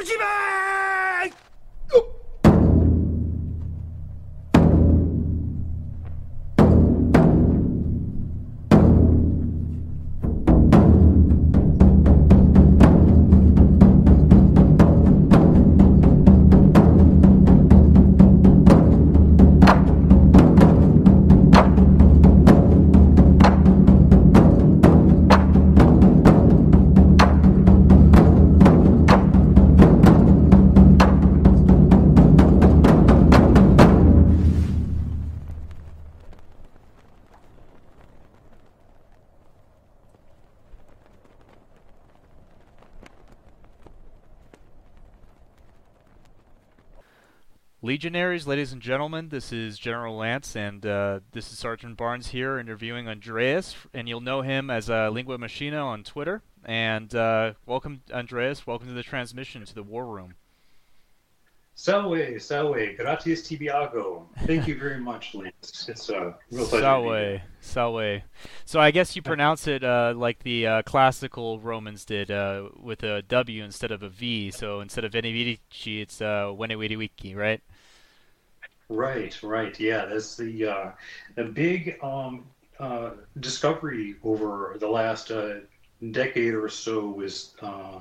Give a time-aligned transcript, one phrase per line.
[0.00, 0.69] 同志们
[48.00, 52.58] Legionaries, ladies and gentlemen, this is General Lance, and uh, this is Sergeant Barnes here
[52.58, 56.40] interviewing Andreas, and you'll know him as uh, Lingua Machina on Twitter.
[56.64, 58.66] And uh, welcome, Andreas.
[58.66, 60.32] Welcome to the transmission to the War Room.
[61.74, 64.24] Salve, salve, gratias tibiago.
[64.46, 65.86] Thank you very much, Lance.
[65.86, 66.82] It's a real pleasure.
[66.82, 68.22] Salve, salve.
[68.64, 73.02] So I guess you pronounce it uh, like the uh, classical Romans did, uh, with
[73.02, 74.50] a W instead of a V.
[74.52, 77.60] So instead of Venivici, it's uh, Wenewidewiki, right?
[78.90, 79.78] Right, right.
[79.78, 80.92] Yeah, that's the uh,
[81.54, 82.44] big um,
[82.80, 85.60] uh, discovery over the last uh,
[86.10, 88.00] decade or so was uh,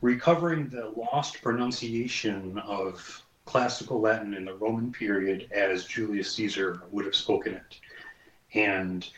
[0.00, 7.04] recovering the lost pronunciation of classical Latin in the Roman period as Julius Caesar would
[7.04, 7.78] have spoken it,
[8.54, 9.08] and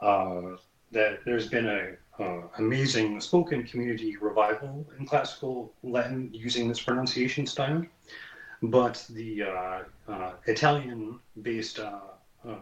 [0.00, 0.56] uh,
[0.90, 7.46] that there's been a uh, amazing spoken community revival in classical Latin using this pronunciation
[7.46, 7.84] style
[8.62, 11.98] but the uh, uh, Italian-based uh,
[12.46, 12.54] uh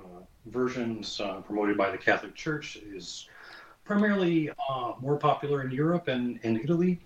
[0.47, 3.29] versions uh, promoted by the Catholic Church is
[3.85, 4.51] primarily
[5.01, 7.01] more popular in Europe and, and Italy,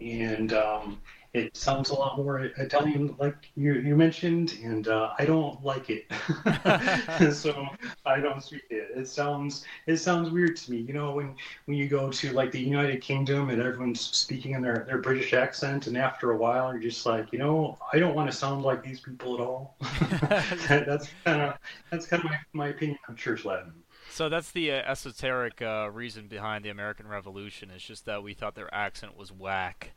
[0.00, 1.00] and um,
[1.34, 5.90] it sounds a lot more Italian, like you, you mentioned, and uh, I don't like
[5.90, 6.06] it.
[7.34, 7.66] so
[8.06, 8.90] I don't speak it.
[8.96, 10.78] It sounds it sounds weird to me.
[10.78, 11.34] You know, when
[11.66, 15.34] when you go to like the United Kingdom and everyone's speaking in their, their British
[15.34, 18.62] accent, and after a while you're just like, you know, I don't want to sound
[18.62, 19.76] like these people at all.
[20.68, 21.58] that's kind of
[21.90, 23.72] that's kind of my, my opinion of Church Latin.
[24.10, 27.70] So that's the uh, esoteric uh, reason behind the American Revolution.
[27.70, 29.92] It's just that we thought their accent was whack.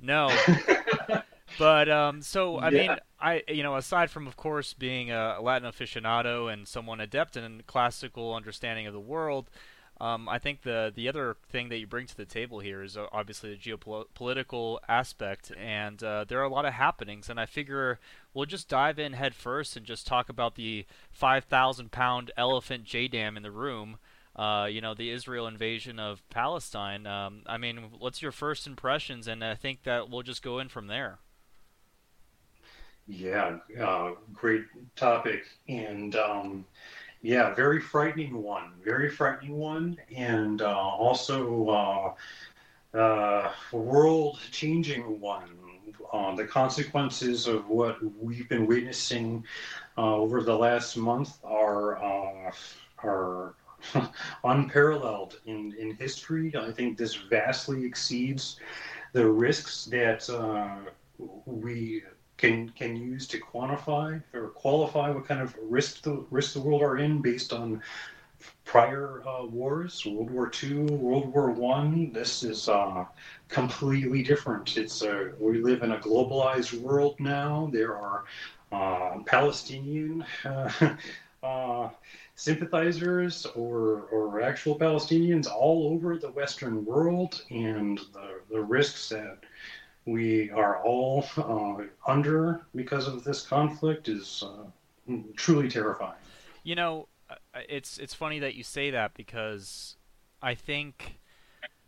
[0.00, 0.30] No.
[1.58, 2.88] but um, so I yeah.
[2.88, 7.36] mean, I you know, aside from of course being a Latin aficionado and someone adept
[7.36, 9.50] in classical understanding of the world,
[10.02, 12.96] um, I think the the other thing that you bring to the table here is
[12.96, 17.30] uh, obviously the geopolitical aspect, and uh, there are a lot of happenings.
[17.30, 18.00] And I figure
[18.34, 23.36] we'll just dive in head first and just talk about the 5,000 pound elephant JDAM
[23.36, 23.98] in the room
[24.36, 27.06] uh, you know, the Israel invasion of Palestine.
[27.06, 29.28] Um, I mean, what's your first impressions?
[29.28, 31.18] And I think that we'll just go in from there.
[33.06, 34.64] Yeah, uh, great
[34.96, 35.44] topic.
[35.68, 36.64] And um,
[37.20, 38.72] yeah, very frightening one.
[38.82, 39.98] Very frightening one.
[40.14, 42.14] And uh, also
[42.94, 45.50] uh, uh, world changing one.
[46.12, 49.44] Uh, the consequences of what we've been witnessing
[49.96, 51.96] over the last month are
[52.98, 53.54] are
[54.44, 56.52] unparalleled in, in history.
[56.56, 58.58] I think this vastly exceeds
[59.12, 60.76] the risks that uh,
[61.46, 62.02] we
[62.38, 66.82] can can use to quantify or qualify what kind of risk the risks the world
[66.82, 67.80] are in based on
[68.64, 72.12] prior uh, wars, World War II, World War One.
[72.12, 73.04] This is uh,
[73.48, 74.76] completely different.
[74.76, 77.70] It's a, we live in a globalized world now.
[77.72, 78.24] There are
[78.72, 80.24] uh, Palestinian
[81.42, 81.88] uh,
[82.34, 89.38] sympathizers or, or actual Palestinians all over the Western world, and the, the risks that
[90.06, 96.16] we are all uh, under because of this conflict is uh, truly terrifying.
[96.64, 97.34] You know, uh,
[97.68, 99.96] it's it's funny that you say that because
[100.40, 101.20] I think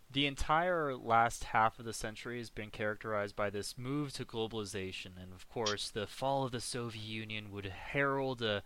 [0.09, 5.21] the entire last half of the century has been characterized by this move to globalization,
[5.21, 8.63] and of course, the fall of the Soviet Union would herald a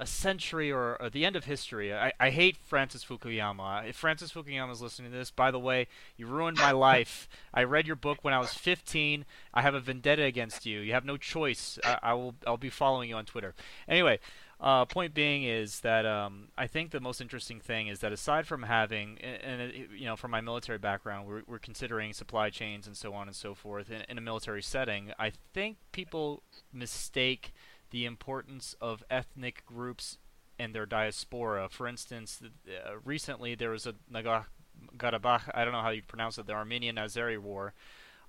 [0.00, 1.94] a century or, or, the end of history.
[1.94, 3.86] I, I hate Francis Fukuyama.
[3.86, 7.28] If Francis Fukuyama is listening to this, by the way, you ruined my life.
[7.52, 9.26] I read your book when I was 15.
[9.52, 10.80] I have a vendetta against you.
[10.80, 11.78] You have no choice.
[11.84, 12.34] I, I will.
[12.46, 13.54] I'll be following you on Twitter.
[13.86, 14.20] Anyway,
[14.58, 18.46] uh, point being is that um, I think the most interesting thing is that aside
[18.46, 22.86] from having, and, and you know, from my military background, we're, we're considering supply chains
[22.86, 25.12] and so on and so forth in, in a military setting.
[25.18, 26.42] I think people
[26.72, 27.52] mistake
[27.90, 30.18] the importance of ethnic groups
[30.58, 31.68] and their diaspora.
[31.70, 36.46] For instance, uh, recently there was a Nagorno-Karabakh, I don't know how you pronounce it,
[36.46, 37.74] the Armenian Azeri War.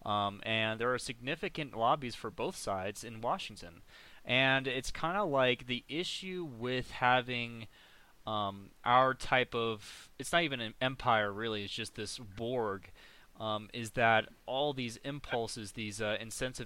[0.05, 3.81] Um, and there are significant lobbies for both sides in Washington.
[4.25, 7.67] And it's kind of like the issue with having
[8.25, 12.91] um, our type of it's not even an empire really it's just this borg
[13.39, 16.17] um, is that all these impulses these uh,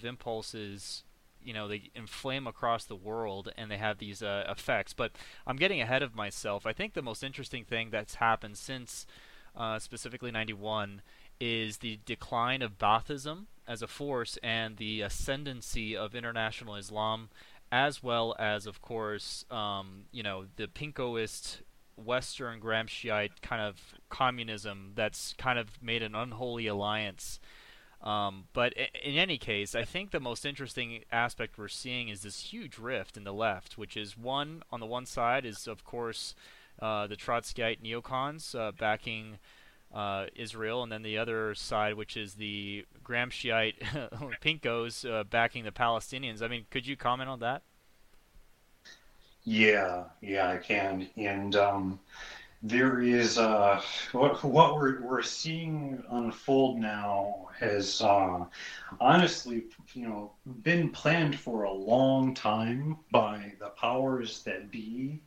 [0.04, 1.05] impulses
[1.46, 5.12] you know they inflame across the world and they have these uh, effects but
[5.46, 9.06] i'm getting ahead of myself i think the most interesting thing that's happened since
[9.56, 11.02] uh, specifically 91
[11.40, 17.30] is the decline of Baathism as a force and the ascendancy of international Islam
[17.72, 21.62] as well as, of course, um, you know, the pinkoist
[21.98, 27.40] Western Gramsciite kind of communism that's kind of made an unholy alliance.
[28.06, 32.40] Um, but in any case, I think the most interesting aspect we're seeing is this
[32.40, 36.36] huge rift in the left, which is one on the one side is of course
[36.80, 39.40] uh, the Trotskyite neocons uh, backing
[39.94, 43.80] uh, Israel, and then the other side, which is the Gramsciite
[44.44, 46.44] Pinkos uh, backing the Palestinians.
[46.44, 47.64] I mean, could you comment on that?
[49.46, 51.08] Yeah, yeah, I can.
[51.16, 52.00] And um,
[52.62, 53.82] there is uh,
[54.12, 58.46] what what we're we're seeing unfold now has uh,
[59.00, 60.32] honestly, you know,
[60.64, 65.22] been planned for a long time by the powers that be,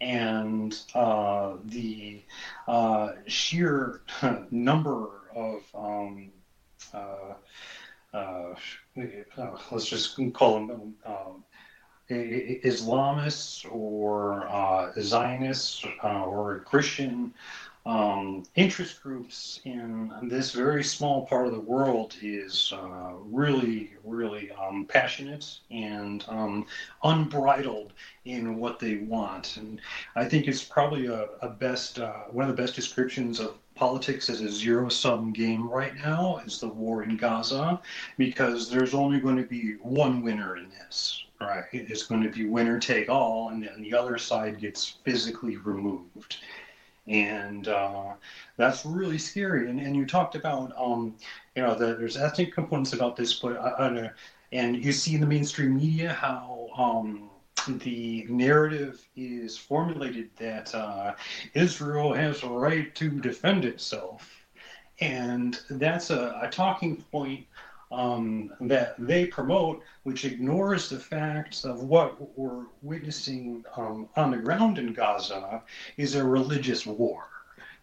[0.00, 2.22] and uh, the
[2.68, 4.02] uh, sheer
[4.50, 6.30] number of um,
[6.92, 7.34] uh,
[8.14, 8.54] uh,
[9.70, 11.44] let's just call them um,
[12.10, 17.32] Islamists or uh, Zionists uh, or Christian
[17.84, 24.52] um, interest groups in this very small part of the world is uh, really, really
[24.52, 26.66] um, passionate and um,
[27.02, 27.92] unbridled
[28.24, 29.56] in what they want.
[29.56, 29.80] And
[30.14, 34.30] I think it's probably a, a best uh, one of the best descriptions of politics
[34.30, 37.80] as a zero sum game right now is the war in Gaza
[38.16, 41.64] because there's only going to be one winner in this right?
[41.72, 46.36] It's going to be winner take all, and then the other side gets physically removed.
[47.06, 48.14] And uh,
[48.56, 49.68] that's really scary.
[49.68, 51.16] And, and you talked about, um,
[51.56, 54.08] you know, the, there's ethnic components about this, but uh,
[54.52, 57.30] and you see in the mainstream media how um,
[57.66, 61.14] the narrative is formulated that uh,
[61.54, 64.30] Israel has a right to defend itself.
[65.00, 67.46] And that's a, a talking point
[67.92, 74.38] um, that they promote, which ignores the facts of what we're witnessing um, on the
[74.38, 75.62] ground in Gaza,
[75.96, 77.26] is a religious war.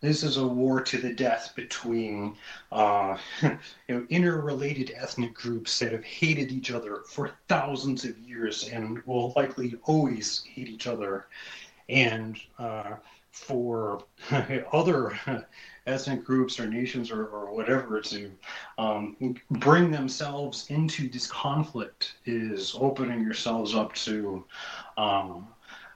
[0.02, 2.38] This is a war to the death between
[2.72, 3.60] uh, you
[3.90, 9.34] know, interrelated ethnic groups that have hated each other for thousands of years and will
[9.36, 11.28] likely always hate each other.
[11.90, 12.96] And uh,
[13.32, 14.04] for
[14.72, 15.20] other
[15.90, 18.32] ethnic groups or nations or, or whatever to
[18.78, 19.16] um,
[19.52, 24.46] bring themselves into this conflict is opening yourselves up to
[24.98, 25.48] um,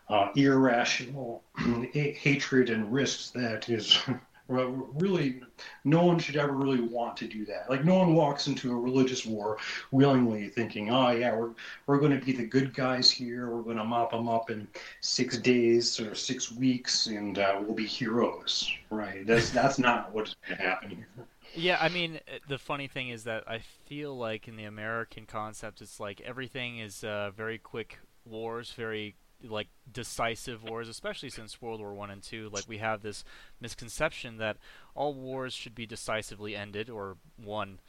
[0.09, 1.43] uh, irrational
[1.93, 3.99] hatred and risks that is
[4.47, 5.41] really
[5.83, 7.69] no one should ever really want to do that.
[7.69, 9.57] Like no one walks into a religious war
[9.91, 11.51] willingly thinking oh yeah we're,
[11.87, 13.49] we're going to be the good guys here.
[13.49, 14.67] We're going to mop them up in
[15.01, 18.71] six days or six weeks and uh, we'll be heroes.
[18.89, 19.25] Right.
[19.25, 21.27] That's that's not what's going to happen here.
[21.55, 25.27] Yeah, I mean, uh, the funny thing is that I feel like in the American
[25.27, 31.61] concept, it's like everything is uh, very quick wars, very like decisive wars, especially since
[31.61, 32.49] World War One and Two.
[32.51, 33.23] Like we have this
[33.59, 34.57] misconception that
[34.95, 37.79] all wars should be decisively ended or won.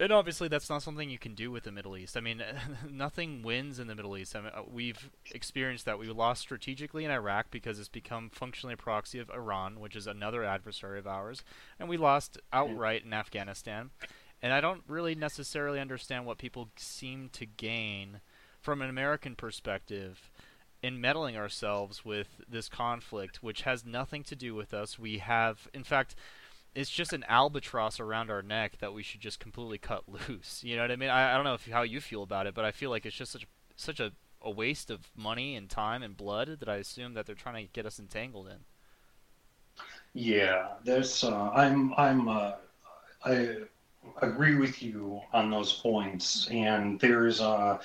[0.00, 2.16] And obviously, that's not something you can do with the Middle East.
[2.16, 2.42] I mean,
[2.90, 4.34] nothing wins in the Middle East.
[4.34, 5.98] I mean, uh, we've experienced that.
[5.98, 10.06] We lost strategically in Iraq because it's become functionally a proxy of Iran, which is
[10.06, 11.44] another adversary of ours,
[11.78, 13.90] and we lost outright in Afghanistan.
[14.42, 18.22] And I don't really necessarily understand what people seem to gain
[18.60, 20.30] from an American perspective
[20.82, 24.98] in meddling ourselves with this conflict, which has nothing to do with us.
[24.98, 26.14] We have, in fact,
[26.74, 30.62] it's just an albatross around our neck that we should just completely cut loose.
[30.64, 31.10] You know what I mean?
[31.10, 33.16] I, I don't know if, how you feel about it, but I feel like it's
[33.16, 34.12] just such such a,
[34.42, 37.72] a waste of money and time and blood that I assume that they're trying to
[37.72, 38.58] get us entangled in.
[40.12, 41.24] Yeah, there's.
[41.24, 41.94] Uh, I'm.
[41.96, 42.28] I'm.
[42.28, 42.52] Uh,
[43.24, 43.56] I
[44.22, 47.40] agree with you on those points, and there's.
[47.40, 47.78] Uh,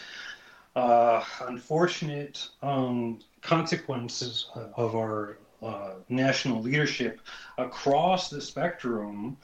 [0.76, 7.22] uh, unfortunate um, consequences of our uh, national leadership
[7.58, 9.38] across the spectrum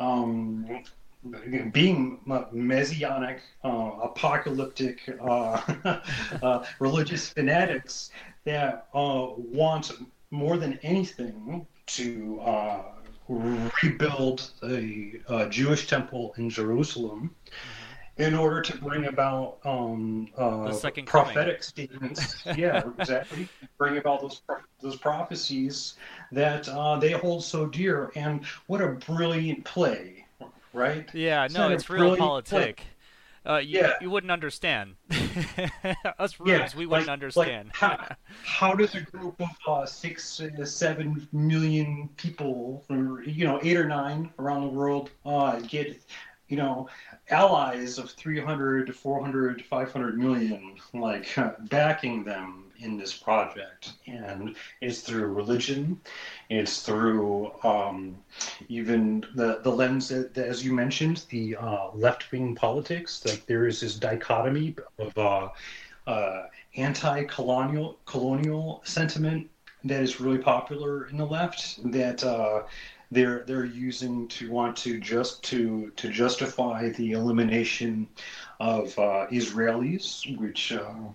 [0.00, 0.82] um,
[1.72, 2.20] being
[2.52, 5.60] messianic, uh, apocalyptic, uh,
[6.42, 8.10] uh, religious fanatics
[8.44, 9.92] that uh, want
[10.30, 12.40] more than anything to
[13.82, 17.87] rebuild the uh, Jewish temple in Jerusalem mm-hmm.
[18.18, 22.42] In order to bring about um, uh, prophetic statements.
[22.56, 23.48] yeah, exactly.
[23.78, 24.42] Bring about those
[24.80, 25.94] those prophecies
[26.32, 28.10] that uh, they hold so dear.
[28.16, 30.26] And what a brilliant play,
[30.72, 31.08] right?
[31.14, 32.80] Yeah, no, it's realpolitik.
[33.48, 33.92] Uh, you, yeah.
[34.00, 34.94] you wouldn't understand.
[36.18, 37.68] Us rubes, yeah, we wouldn't like, understand.
[37.68, 43.46] Like how, how, does a group of uh, six, uh, seven million people, or you
[43.46, 45.98] know, eight or nine around the world, uh, get,
[46.48, 46.88] you know,
[47.30, 51.28] allies of 300 to 400 to 500 million, like
[51.68, 56.00] backing them in this project, and it's through religion,
[56.48, 58.16] it's through um,
[58.68, 63.24] even the the lens that, that, as you mentioned, the uh, left wing politics.
[63.24, 65.48] Like there is this dichotomy of uh,
[66.06, 69.50] uh, anti-colonial colonial sentiment
[69.84, 72.62] that is really popular in the left that uh,
[73.10, 78.08] they're they're using to want to just to to justify the elimination
[78.60, 81.08] of uh, Israelis, which uh,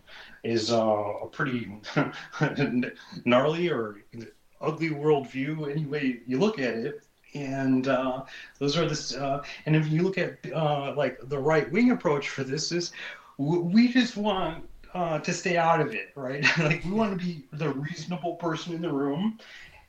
[0.43, 1.71] is uh, a pretty
[3.25, 3.97] gnarly or
[4.61, 7.03] ugly worldview any way you look at it.
[7.35, 8.23] And uh,
[8.59, 9.15] those are this.
[9.15, 12.91] Uh, and if you look at uh, like the right wing approach for this is,
[13.37, 16.45] we just want uh, to stay out of it, right?
[16.59, 19.39] like we want to be the reasonable person in the room,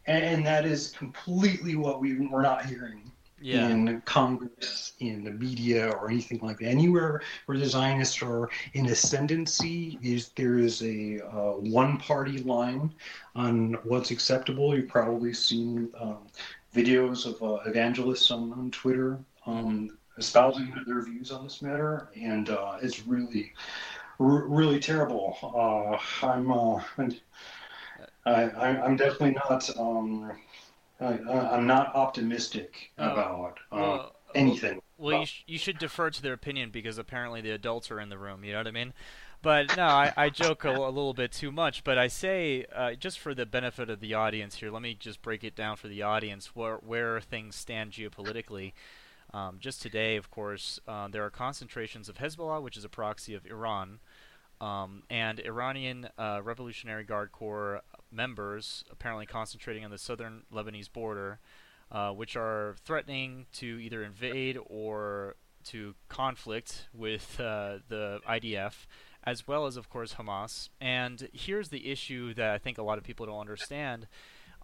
[0.07, 3.11] and that is completely what we we're not hearing
[3.45, 3.69] yeah.
[3.69, 6.67] in Congress, in the media, or anything like that.
[6.67, 12.91] Anywhere where the Zionists are in ascendancy, is there is a uh, one-party line
[13.35, 14.75] on what's acceptable.
[14.75, 16.27] You've probably seen um,
[16.75, 22.49] videos of uh, evangelists on, on Twitter um, espousing their views on this matter, and
[22.49, 23.53] uh, it's really,
[24.21, 25.37] r- really terrible.
[25.43, 26.81] Uh, I'm, uh,
[28.27, 28.43] I,
[28.85, 29.79] am definitely not.
[29.79, 30.33] Um,
[31.01, 33.13] I, am not optimistic oh.
[33.13, 34.81] about uh, well, anything.
[34.97, 38.09] Well, you, sh- you should defer to their opinion because apparently the adults are in
[38.09, 38.45] the room.
[38.45, 38.93] You know what I mean?
[39.43, 41.85] But no, I, I joke a, a, little bit too much.
[41.85, 45.21] But I say, uh, just for the benefit of the audience here, let me just
[45.21, 48.73] break it down for the audience where where things stand geopolitically.
[49.35, 53.35] Um, just today, of course, uh, there are concentrations of Hezbollah, which is a proxy
[53.35, 53.99] of Iran,
[54.61, 57.83] um, and Iranian uh, Revolutionary Guard Corps
[58.15, 61.41] members, apparently concentrating on the southern Lebanese border,
[61.91, 68.87] uh, which are threatening to either invade or to conflict with uh, the IDF,
[69.25, 70.69] as well as, of course, Hamas.
[70.81, 74.07] And here's the issue that I think a lot of people don't understand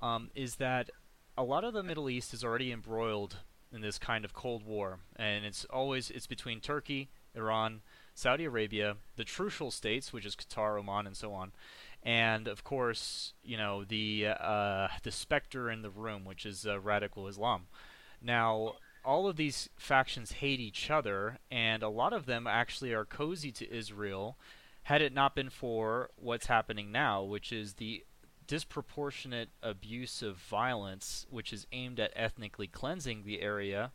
[0.02, 0.90] um, is that
[1.36, 3.36] a lot of the Middle East is already embroiled
[3.72, 7.82] in this kind of Cold War, and it's always it's between Turkey, Iran,
[8.14, 11.52] Saudi Arabia, the Trucial states, which is Qatar, Oman, and so on,
[12.02, 16.78] and of course, you know the uh, the specter in the room, which is uh,
[16.80, 17.66] radical Islam.
[18.22, 23.04] Now, all of these factions hate each other, and a lot of them actually are
[23.04, 24.38] cozy to Israel.
[24.84, 28.04] Had it not been for what's happening now, which is the
[28.46, 33.92] disproportionate abuse of violence, which is aimed at ethnically cleansing the area,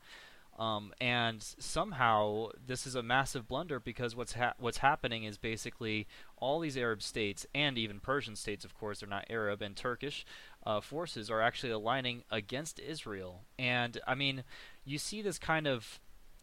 [0.57, 6.07] um, and somehow this is a massive blunder because what's ha- what's happening is basically
[6.37, 10.25] all these Arab states and even Persian states, of course, they're not Arab and Turkish
[10.65, 13.41] uh, forces are actually aligning against Israel.
[13.59, 14.43] And I mean,
[14.83, 15.99] you see this kind of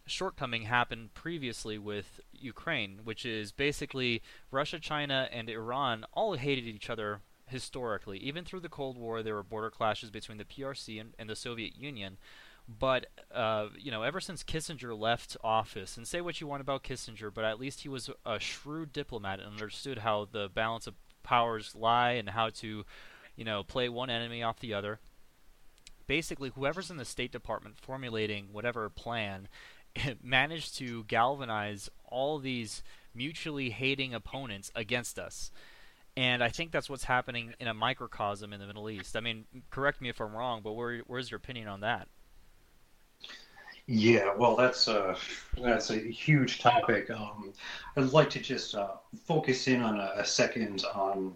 [0.06, 6.90] shortcoming happen previously with Ukraine, which is basically Russia, China, and Iran all hated each
[6.90, 8.18] other historically.
[8.18, 11.36] Even through the Cold War, there were border clashes between the PRC and, and the
[11.36, 12.16] Soviet Union.
[12.68, 16.84] But uh, you know, ever since Kissinger left office, and say what you want about
[16.84, 20.94] Kissinger, but at least he was a shrewd diplomat and understood how the balance of
[21.22, 22.84] powers lie and how to,
[23.36, 25.00] you know, play one enemy off the other.
[26.06, 29.48] Basically, whoever's in the State Department formulating whatever plan
[30.22, 32.82] managed to galvanize all these
[33.14, 35.50] mutually hating opponents against us.
[36.16, 39.16] And I think that's what's happening in a microcosm in the Middle East.
[39.16, 42.08] I mean, correct me if I'm wrong, but where, where's your opinion on that?
[43.86, 45.16] Yeah, well, that's a
[45.60, 47.10] that's a huge topic.
[47.10, 47.52] Um,
[47.96, 48.92] I'd like to just uh,
[49.24, 51.34] focus in on a, a second on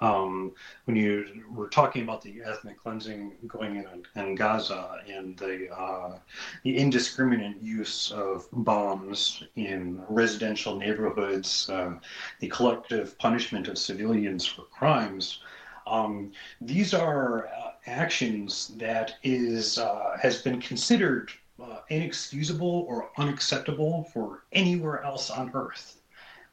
[0.00, 0.52] um,
[0.84, 6.18] when you were talking about the ethnic cleansing going in in Gaza and the uh,
[6.62, 11.94] the indiscriminate use of bombs in residential neighborhoods, uh,
[12.38, 15.40] the collective punishment of civilians for crimes.
[15.86, 16.30] Um,
[16.60, 21.32] these are uh, actions that is uh, has been considered
[21.62, 26.00] uh, inexcusable or unacceptable for anywhere else on Earth,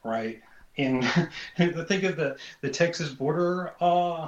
[0.04, 0.42] right?
[0.78, 1.04] And
[1.58, 4.28] think of the the Texas border uh,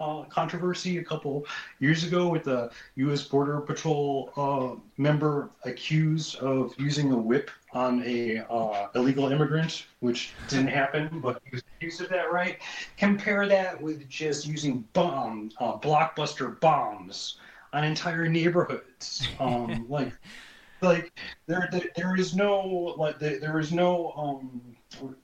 [0.00, 1.46] uh, controversy a couple
[1.78, 3.22] years ago with the U.S.
[3.22, 10.32] Border Patrol uh, member accused of using a whip on a uh, illegal immigrant, which
[10.48, 12.58] didn't happen, but he was accused of that, right?
[12.96, 17.36] Compare that with just using bomb, uh, blockbuster bombs
[17.72, 20.12] on entire neighborhoods, um, like.
[20.82, 21.12] Like
[21.46, 24.62] there, there, there is no like there is no um,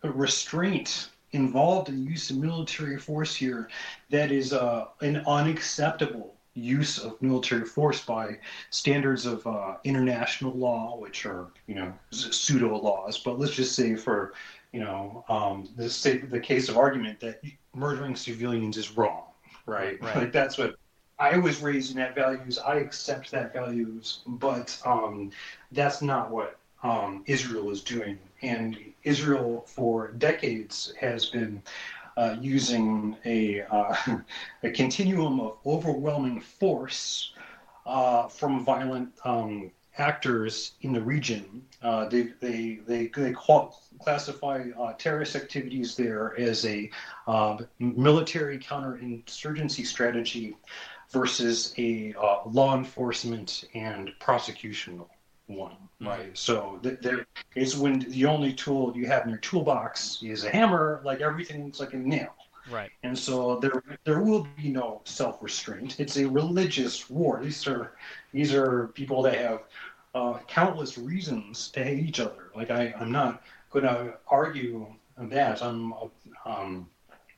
[0.03, 3.71] restraint involved in the use of military force here
[4.11, 8.39] that is uh, an unacceptable use of military force by
[8.71, 13.19] standards of uh, international law, which are you know pseudo laws.
[13.19, 14.33] But let's just say for
[14.73, 17.41] you know um, the the case of argument that
[17.75, 19.25] murdering civilians is wrong,
[19.67, 20.01] right?
[20.03, 20.17] right.
[20.17, 20.77] Like that's what
[21.19, 22.59] I was raised in that values.
[22.59, 25.31] I accept that values, but um,
[25.73, 28.19] that's not what um, Israel is doing.
[28.43, 31.63] And Israel, for decades, has been
[32.17, 33.97] uh, using a, uh,
[34.63, 37.33] a continuum of overwhelming force
[37.87, 41.63] uh, from violent um, actors in the region.
[41.83, 46.91] Uh, they, they, they, they classify uh, terrorist activities there as a
[47.27, 50.55] uh, military counterinsurgency strategy
[51.17, 52.15] versus a
[52.47, 55.09] law enforcement and prosecutional
[55.47, 56.09] one, mm-hmm.
[56.09, 56.39] right?
[56.39, 60.51] So th- there is when the only tool you have in your toolbox is a
[60.51, 62.35] hammer, like everything looks like a nail.
[62.71, 62.91] Right.
[63.05, 66.01] And so there there will be no self restraint.
[66.01, 67.41] It's a religious war.
[67.41, 67.93] These are
[68.33, 69.61] these are people that have
[70.17, 72.51] uh, countless reasons to hate each other.
[72.57, 75.63] Like I, I'm not going to argue that.
[75.63, 75.95] I'm
[76.45, 76.89] um,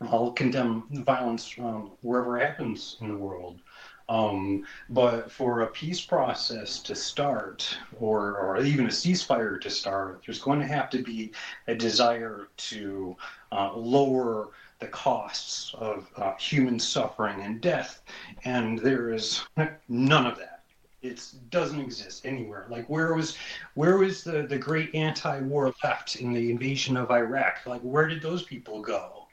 [0.01, 3.61] I'll condemn violence um, wherever it happens in the world.
[4.09, 10.23] Um, but for a peace process to start, or, or even a ceasefire to start,
[10.25, 11.33] there's going to have to be
[11.67, 13.17] a desire to
[13.53, 14.49] uh, lower
[14.79, 18.03] the costs of uh, human suffering and death.
[18.45, 19.45] And there is
[19.89, 20.63] none of that.
[21.03, 22.67] It doesn't exist anywhere.
[22.71, 23.37] Like where was
[23.75, 27.67] where was the, the great anti-war left in the invasion of Iraq?
[27.67, 29.27] Like where did those people go?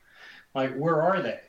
[0.53, 1.39] Like where are they?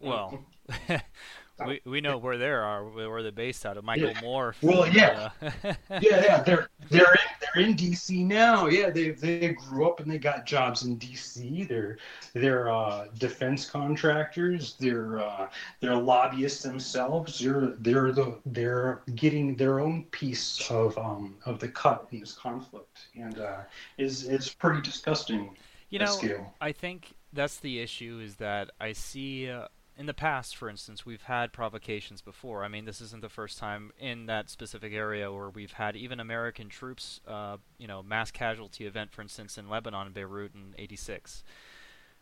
[0.00, 0.44] Well,
[1.66, 3.84] we we know where they are, where they're based out of.
[3.84, 4.20] Michael yeah.
[4.20, 4.54] Moore.
[4.60, 5.50] Well, yeah, uh...
[5.90, 6.42] yeah, yeah.
[6.42, 8.66] They're they're in, they're in DC now.
[8.66, 11.68] Yeah, they they grew up and they got jobs in DC.
[11.68, 11.98] They're
[12.32, 14.74] they're uh, defense contractors.
[14.80, 15.48] They're uh,
[15.80, 17.38] they're lobbyists themselves.
[17.38, 22.32] They're they're the they're getting their own piece of um of the cut in this
[22.32, 23.60] conflict, and uh,
[23.96, 25.56] is it's pretty disgusting.
[25.90, 28.20] You know, I think that's the issue.
[28.24, 29.52] Is that I see.
[29.96, 32.64] In the past, for instance, we've had provocations before.
[32.64, 36.18] I mean, this isn't the first time in that specific area where we've had even
[36.18, 40.74] American troops, uh, you know, mass casualty event, for instance, in Lebanon, and Beirut in
[40.76, 41.44] '86,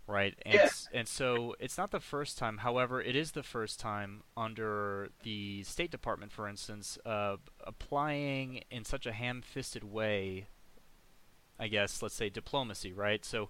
[0.07, 0.35] right?
[0.45, 0.69] And yeah.
[0.93, 2.59] and so it's not the first time.
[2.59, 8.85] However, it is the first time under the State Department, for instance, uh, applying in
[8.85, 10.47] such a ham-fisted way.
[11.59, 13.25] I guess let's say diplomacy, right?
[13.25, 13.49] So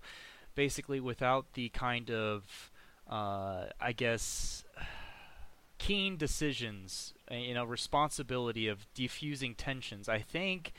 [0.55, 2.71] basically, without the kind of
[3.13, 4.65] uh, I guess,
[5.77, 10.09] keen decisions, uh, you know, responsibility of defusing tensions.
[10.09, 10.73] I think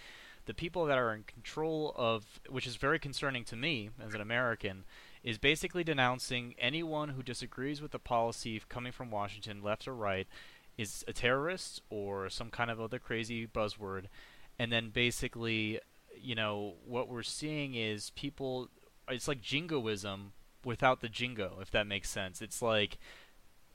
[0.48, 4.22] the people that are in control of, which is very concerning to me as an
[4.22, 4.84] American,
[5.24, 10.28] is basically denouncing anyone who disagrees with the policy coming from Washington, left or right,
[10.76, 14.06] is a terrorist or some kind of other crazy buzzword.
[14.58, 15.80] And then basically,
[16.20, 18.70] you know, what we're seeing is people,
[19.08, 20.34] it's like jingoism
[20.66, 22.42] without the jingo, if that makes sense.
[22.42, 22.98] It's like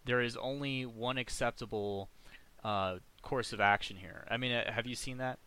[0.05, 2.09] there is only one acceptable
[2.65, 4.27] uh, course of action here.
[4.31, 5.39] I mean, uh, have you seen that?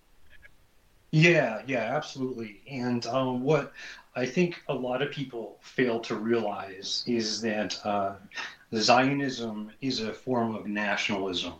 [1.11, 2.61] Yeah, yeah, absolutely.
[2.69, 3.73] And um, what
[4.15, 8.13] I think a lot of people fail to realize is that uh,
[8.73, 11.53] Zionism is a form of nationalism.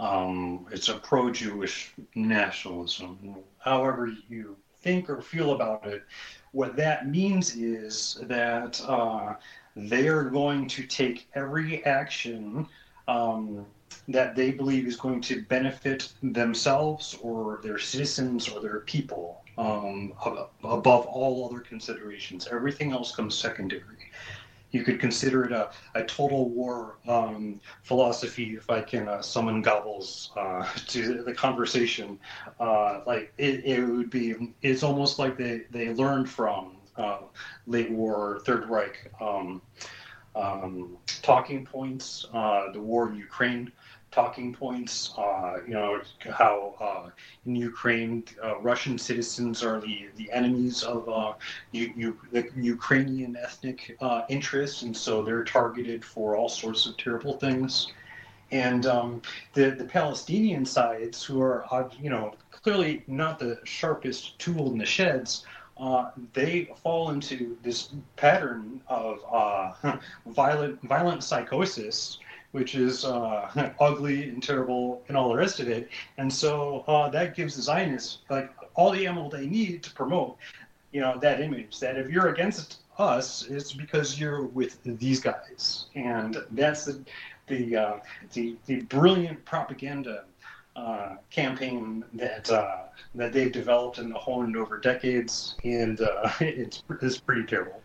[0.00, 3.36] Um, it's a pro Jewish nationalism.
[3.58, 6.04] However, you think or feel about it,
[6.52, 9.34] what that means is that uh,
[9.76, 12.66] they are going to take every action
[13.06, 13.66] um,
[14.08, 20.12] that they believe is going to benefit themselves or their citizens or their people um,
[20.64, 22.48] above all other considerations.
[22.50, 24.07] Everything else comes secondary
[24.70, 29.62] you could consider it a, a total war um, philosophy if I can uh, summon
[29.62, 32.18] Goebbels uh, to the conversation.
[32.60, 37.20] Uh, like it, it would be, it's almost like they, they learned from uh,
[37.66, 39.62] late war Third Reich um,
[40.34, 43.72] um, talking points, uh, the war in Ukraine
[44.10, 45.12] talking points.
[45.16, 47.10] Uh, you know how uh,
[47.46, 51.34] in Ukraine, uh, Russian citizens are the, the enemies of uh,
[51.72, 51.92] the
[52.56, 57.92] Ukrainian ethnic uh, interests, and so they're targeted for all sorts of terrible things.
[58.50, 64.38] And um, the the Palestinian sides, who are uh, you know clearly not the sharpest
[64.38, 65.44] tool in the sheds,
[65.78, 72.18] uh, they fall into this pattern of uh, violent violent psychosis
[72.52, 75.88] which is uh, ugly and terrible and all the rest of it.
[76.16, 80.36] And so uh, that gives the Zionists like all the ammo they need to promote,
[80.92, 81.80] you know, that image.
[81.80, 87.00] That if you're against us, it's because you're with these guys, and that's the
[87.46, 87.96] the uh,
[88.32, 90.24] the, the brilliant propaganda.
[90.76, 92.82] Uh, campaign that uh,
[93.12, 97.82] that they've developed and honed over decades, and uh, it's it's pretty terrible.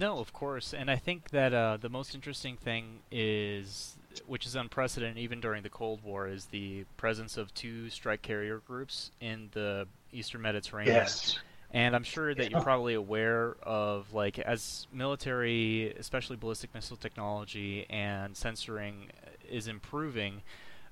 [0.00, 4.56] No, of course, and I think that uh, the most interesting thing is, which is
[4.56, 9.50] unprecedented even during the Cold War, is the presence of two strike carrier groups in
[9.52, 10.96] the Eastern Mediterranean.
[10.96, 11.38] Yes.
[11.72, 17.86] And I'm sure that you're probably aware of, like, as military, especially ballistic missile technology
[17.90, 19.10] and censoring
[19.50, 20.40] is improving,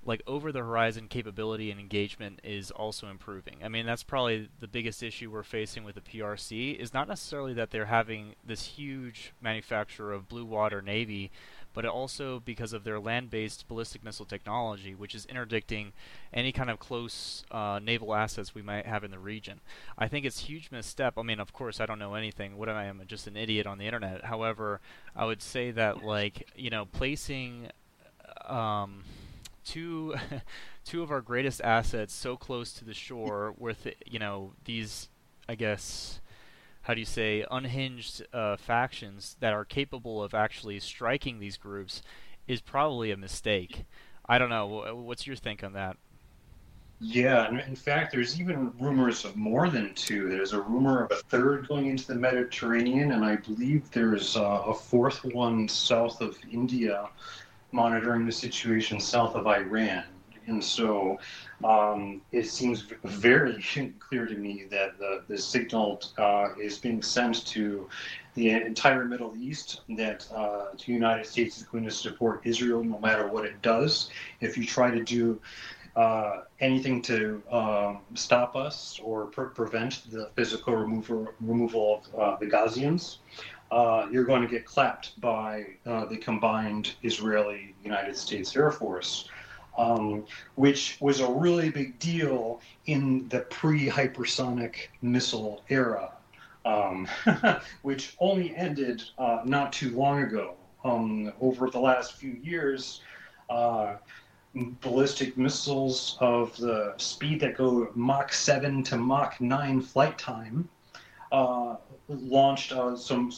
[0.04, 3.56] like over the horizon capability and engagement is also improving.
[3.62, 7.52] I mean, that's probably the biggest issue we're facing with the PRC is not necessarily
[7.54, 11.30] that they're having this huge manufacturer of blue water navy,
[11.74, 15.92] but also because of their land-based ballistic missile technology, which is interdicting
[16.32, 19.60] any kind of close uh, naval assets we might have in the region.
[19.98, 21.18] I think it's a huge misstep.
[21.18, 22.56] I mean, of course, I don't know anything.
[22.56, 24.24] What am I am just an idiot on the internet.
[24.24, 24.80] However,
[25.14, 27.68] I would say that like you know placing
[28.46, 29.04] um,
[29.64, 30.14] two
[30.84, 35.08] two of our greatest assets so close to the shore with you know these
[35.48, 36.20] I guess
[36.82, 42.02] how do you say unhinged uh, factions that are capable of actually striking these groups
[42.46, 43.84] is probably a mistake.
[44.26, 44.94] I don't know.
[44.94, 45.96] What's your think on that?
[47.00, 50.28] Yeah, in fact, there's even rumors of more than two.
[50.28, 54.62] There's a rumor of a third going into the Mediterranean, and I believe there's uh,
[54.66, 57.08] a fourth one south of India
[57.72, 60.04] monitoring the situation south of Iran.
[60.46, 61.18] And so
[61.62, 63.62] um, it seems very
[63.98, 67.88] clear to me that the, the signal uh, is being sent to
[68.34, 72.98] the entire Middle East that uh, the United States is going to support Israel no
[72.98, 74.10] matter what it does.
[74.40, 75.38] If you try to do
[75.96, 82.36] uh, anything to um, stop us or pre- prevent the physical removal, removal of uh,
[82.38, 83.18] the Gazians,
[83.70, 89.28] uh, you're going to get clapped by uh, the combined Israeli United States Air Force,
[89.76, 96.12] um, which was a really big deal in the pre hypersonic missile era,
[96.64, 97.06] um,
[97.82, 100.54] which only ended uh, not too long ago.
[100.84, 103.00] Um, over the last few years,
[103.50, 103.96] uh,
[104.80, 110.68] ballistic missiles of the speed that go Mach 7 to Mach 9 flight time
[111.32, 111.76] uh,
[112.08, 113.32] launched uh, some.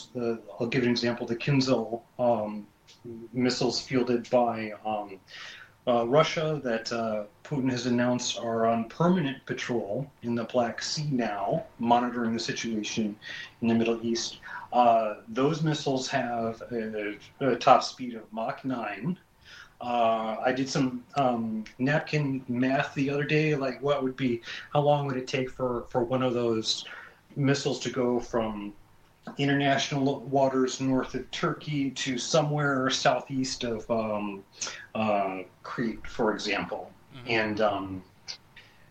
[0.59, 2.67] I'll give an example: the Kinzhal um,
[3.33, 5.19] missiles fielded by um,
[5.87, 11.09] uh, Russia that uh, Putin has announced are on permanent patrol in the Black Sea
[11.11, 13.17] now, monitoring the situation
[13.63, 14.39] in the Middle East.
[15.29, 19.19] Those missiles have a, a, top speed of Mach 9.
[19.81, 24.43] Uh, I did some um, napkin math the other day, like what would be,
[24.75, 26.85] how long would it take for, for one of those
[27.37, 28.73] missiles to go from
[29.39, 34.43] international waters north of Turkey to somewhere southeast of um,
[34.95, 36.91] uh, Crete, for example.
[37.15, 37.31] Mm-hmm.
[37.31, 38.03] And um,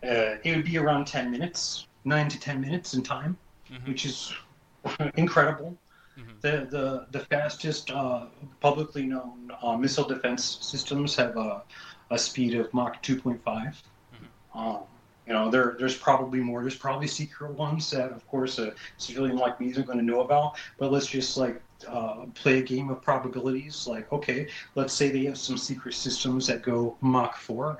[0.04, 3.38] uh, it would be around 10 minutes, 9 to 10 minutes in time,
[3.71, 3.89] mm-hmm.
[3.89, 4.34] which is
[5.15, 5.75] incredible.
[6.17, 6.32] Mm-hmm.
[6.41, 8.25] The, the, the fastest uh,
[8.60, 11.63] publicly known uh, missile defense systems have a,
[12.12, 13.39] a speed of Mach 2.5.
[13.43, 14.58] Mm-hmm.
[14.58, 14.80] Um,
[15.29, 16.61] you know, there there's probably more.
[16.61, 20.21] There's probably secret ones that, of course, a civilian like me isn't going to know
[20.21, 20.57] about.
[20.79, 23.85] But let's just like uh, play a game of probabilities.
[23.85, 27.77] Like, okay, let's say they have some secret systems that go Mach four,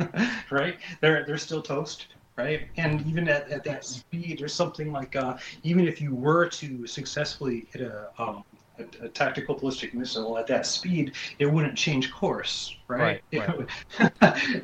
[0.50, 0.78] right?
[1.02, 2.06] They're they're still toast,
[2.36, 2.66] right?
[2.78, 6.86] And even at, at that speed, there's something like uh, even if you were to
[6.86, 8.42] successfully hit a um,
[8.78, 13.22] a, a, tactical ballistic missile at that speed, it wouldn't change course, right?
[13.32, 13.68] right,
[14.00, 14.12] right.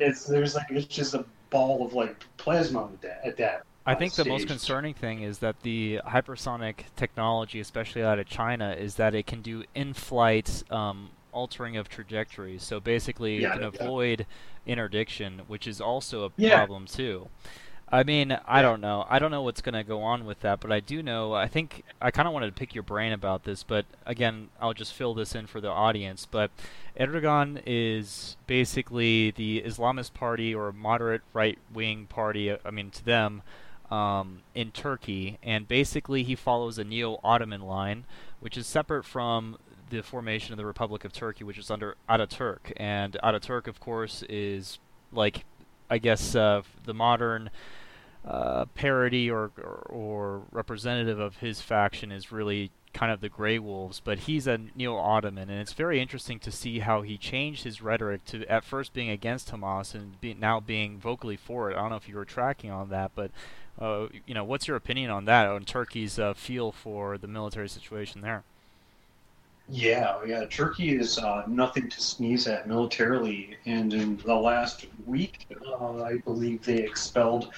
[0.01, 3.21] it's there's like it's just a ball of like plasma at that.
[3.25, 8.17] At that I think the most concerning thing is that the hypersonic technology, especially out
[8.17, 12.63] of China, is that it can do in-flight um, altering of trajectories.
[12.63, 13.83] So basically, yeah, you can yeah.
[13.83, 14.25] avoid
[14.65, 16.57] interdiction, which is also a yeah.
[16.57, 17.27] problem too.
[17.93, 19.05] I mean, I don't know.
[19.07, 21.33] I don't know what's going to go on with that, but I do know.
[21.33, 24.73] I think I kind of wanted to pick your brain about this, but again, I'll
[24.73, 26.25] just fill this in for the audience.
[26.25, 26.49] But
[26.99, 33.43] Erdogan is basically the Islamist party or moderate right wing party, I mean, to them,
[33.91, 35.37] um, in Turkey.
[35.43, 38.05] And basically, he follows a neo Ottoman line,
[38.39, 39.55] which is separate from
[39.91, 42.73] the formation of the Republic of Turkey, which is under Ataturk.
[42.75, 44.79] And Ataturk, of course, is
[45.11, 45.45] like,
[45.91, 47.51] I guess, uh, the modern.
[48.25, 53.59] Uh, parody or, or, or representative of his faction is really kind of the Grey
[53.59, 57.81] Wolves, but he's a neo-Ottoman, and it's very interesting to see how he changed his
[57.81, 61.75] rhetoric to at first being against Hamas and be, now being vocally for it.
[61.75, 63.31] I don't know if you were tracking on that, but
[63.81, 65.47] uh, you know, what's your opinion on that?
[65.47, 68.43] On Turkey's uh, feel for the military situation there?
[69.69, 70.45] Yeah, yeah.
[70.45, 76.17] Turkey is uh, nothing to sneeze at militarily, and in the last week, uh, I
[76.17, 77.53] believe they expelled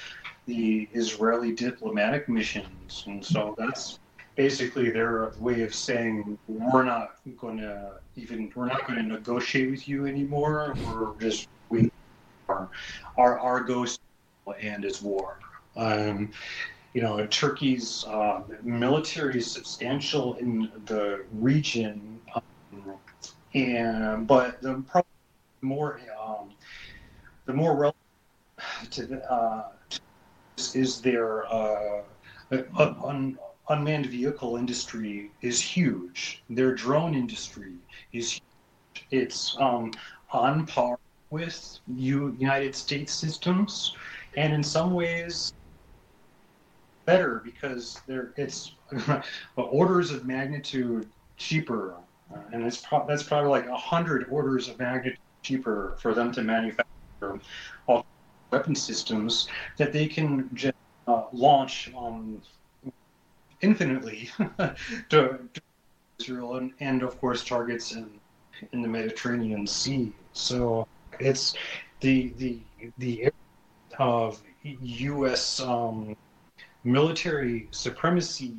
[0.46, 4.00] the Israeli diplomatic missions, and so that's
[4.36, 9.72] basically their way of saying we're not going to even we're not going to negotiate
[9.72, 10.76] with you anymore.
[10.86, 11.92] We're just we
[12.50, 12.70] are
[13.18, 14.02] our our ghost
[14.62, 15.40] and is war.
[15.76, 16.32] Um,
[16.94, 22.94] you know, Turkey's uh, military is substantial in the region, um,
[23.54, 24.84] and but the
[25.62, 26.52] more um,
[27.46, 29.72] the more relevant to, uh,
[30.58, 32.04] is their uh,
[32.78, 33.38] un,
[33.70, 36.44] unmanned vehicle industry is huge.
[36.50, 37.74] Their drone industry
[38.14, 39.08] is huge.
[39.12, 39.92] It's um,
[40.32, 40.98] on par
[41.30, 43.94] with U- United States systems,
[44.38, 45.52] and in some ways
[47.06, 48.74] better because they're it's
[49.58, 51.98] orders of magnitude cheaper,
[52.34, 56.32] uh, and it's pro- that's probably like a hundred orders of magnitude cheaper for them
[56.32, 56.86] to manufacture
[57.88, 58.06] all
[58.52, 60.76] weapon systems that they can just
[61.08, 62.42] uh, launch um,
[63.62, 64.30] infinitely
[65.10, 65.62] to, to,
[66.20, 68.10] Israel and, and of course targets in
[68.72, 70.14] in the Mediterranean Sea.
[70.32, 70.88] So
[71.20, 71.56] it's
[72.00, 72.60] the the
[72.98, 73.30] the
[74.00, 75.60] of U.S.
[75.60, 76.16] Um,
[76.84, 78.56] military supremacy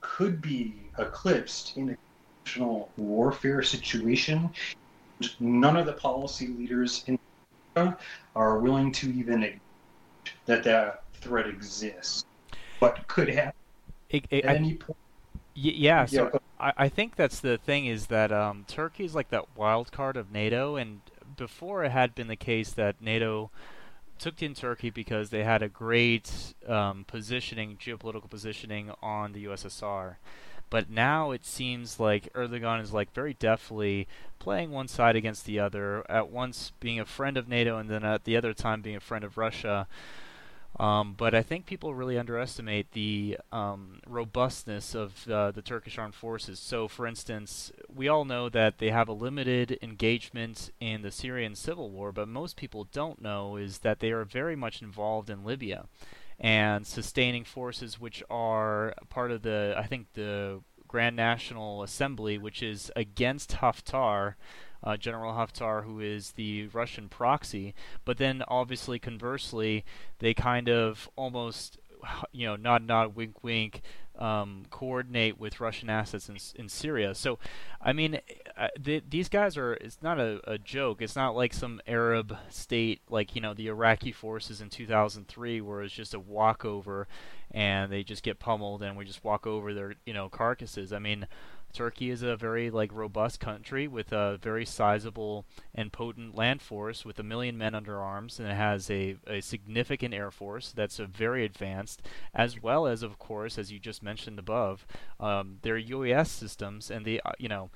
[0.00, 1.96] could be eclipsed in a
[2.44, 4.50] conventional warfare situation.
[5.38, 7.18] None of the policy leaders in
[8.34, 9.60] are willing to even
[10.46, 12.24] that that threat exists.
[12.78, 13.52] What could happen
[14.08, 14.96] it, it, at I, any point?
[15.54, 19.30] yeah, so yeah, I, I think that's the thing is that um, Turkey is like
[19.30, 21.00] that wild card of NATO, and
[21.36, 23.50] before it had been the case that NATO
[24.18, 30.16] took in Turkey because they had a great um, positioning, geopolitical positioning on the USSR.
[30.70, 34.06] But now it seems like Erdogan is like very deftly
[34.38, 38.04] playing one side against the other, at once being a friend of NATO and then
[38.04, 39.88] at the other time being a friend of Russia.
[40.78, 46.14] Um, but I think people really underestimate the um, robustness of uh, the Turkish armed
[46.14, 46.60] forces.
[46.60, 51.56] So, for instance, we all know that they have a limited engagement in the Syrian
[51.56, 55.44] civil war, but most people don't know is that they are very much involved in
[55.44, 55.86] Libya
[56.40, 62.62] and sustaining forces which are part of the, I think, the Grand National Assembly, which
[62.62, 64.34] is against Haftar
[64.82, 67.74] uh, General Haftar, who is the Russian proxy.
[68.04, 69.84] But then, obviously, conversely,
[70.18, 71.78] they kind of almost,
[72.32, 73.82] you know, nod, nod, wink, wink,
[74.20, 77.14] um, coordinate with Russian assets in, in Syria.
[77.14, 77.38] So,
[77.80, 78.20] I mean,
[78.56, 81.00] uh, these guys are, it's not a, a, joke.
[81.00, 85.82] It's not like some Arab state like, you know, the Iraqi forces in 2003 where
[85.82, 87.08] it's just a walkover
[87.50, 90.92] and they just get pummeled and we just walk over their, you know, carcasses.
[90.92, 91.26] I mean,
[91.72, 97.04] Turkey is a very like robust country with a very sizable and potent land force
[97.04, 100.98] with a million men under arms, and it has a, a significant air force that's
[100.98, 102.02] very advanced,
[102.34, 104.86] as well as of course, as you just mentioned above,
[105.18, 107.70] um, their UAS systems and the uh, you know.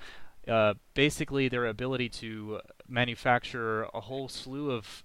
[0.47, 5.03] Uh, basically, their ability to manufacture a whole slew of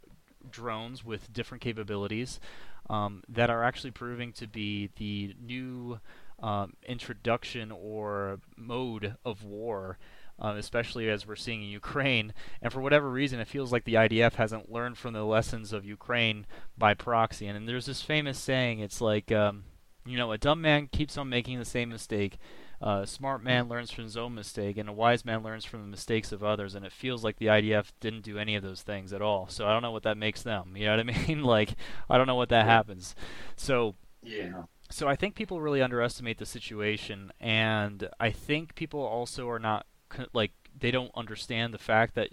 [0.52, 2.41] drones with different capabilities
[2.89, 5.99] um, that are actually proving to be the new
[6.41, 9.97] um, introduction or mode of war,
[10.41, 12.34] uh, especially as we're seeing in Ukraine.
[12.62, 15.86] And for whatever reason, it feels like the IDF hasn't learned from the lessons of
[15.86, 16.45] Ukraine
[16.78, 17.47] by proxy.
[17.47, 19.65] And, and there's this famous saying it's like, um,
[20.06, 22.38] you know, a dumb man keeps on making the same mistake.
[22.82, 25.82] Uh, a smart man learns from his own mistake, and a wise man learns from
[25.82, 26.75] the mistakes of others.
[26.75, 29.49] And it feels like the IDF didn't do any of those things at all.
[29.49, 30.78] So I don't know what that makes them.
[30.78, 31.43] You know what I mean?
[31.43, 31.75] like
[32.10, 33.15] I don't know what that happens.
[33.58, 39.47] So yeah so I think people really underestimate the situation, and I think people also
[39.49, 39.86] are not
[40.34, 42.30] like they don't understand the fact that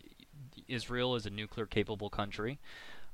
[0.68, 2.58] Israel is a nuclear capable country.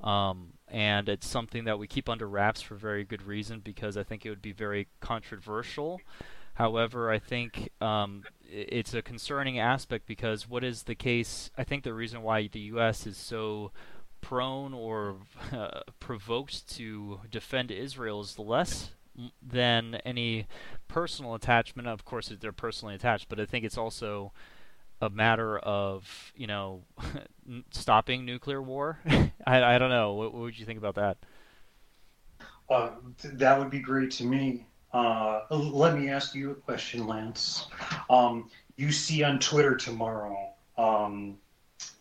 [0.01, 4.03] Um, and it's something that we keep under wraps for very good reason because I
[4.03, 6.01] think it would be very controversial.
[6.55, 11.51] However, I think um, it's a concerning aspect because what is the case?
[11.57, 13.07] I think the reason why the U.S.
[13.07, 13.71] is so
[14.21, 15.17] prone or
[15.53, 18.91] uh, provoked to defend Israel is less
[19.43, 20.47] than any
[20.89, 21.89] personal attachment.
[21.89, 24.33] Of course, they're personally attached, but I think it's also
[25.01, 26.83] a matter of you know
[27.71, 28.99] stopping nuclear war.
[29.47, 30.15] I, I don't know.
[30.15, 31.19] What, what, would you think about that?
[32.71, 32.91] Uh,
[33.25, 34.67] that would be great to me.
[34.93, 37.67] Uh, let me ask you a question, Lance.
[38.11, 41.39] Um, you see on Twitter tomorrow um,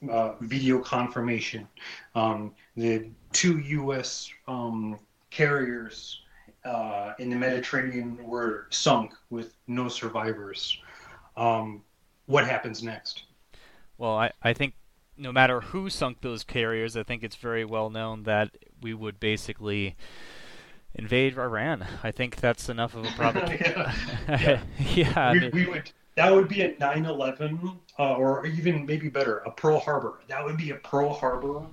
[0.10, 1.68] uh, video confirmation.
[2.16, 4.30] Um, the two U.S.
[4.48, 6.22] Um, carriers
[6.64, 10.78] uh, in the Mediterranean were sunk with no survivors.
[11.36, 11.82] Um,
[12.26, 13.24] what happens next?
[13.98, 14.74] Well, I, I think
[15.18, 19.20] no matter who sunk those carriers, I think it's very well known that we would
[19.20, 19.96] basically
[20.96, 21.86] invade Iran.
[22.04, 23.86] I think that's enough of a provocation.
[24.30, 24.62] yeah,
[24.94, 25.32] yeah.
[25.34, 25.92] We, we, would.
[26.16, 30.22] That would be a 9/11, uh, or even maybe better, a Pearl Harbor.
[30.28, 31.66] That would be a Pearl Harbor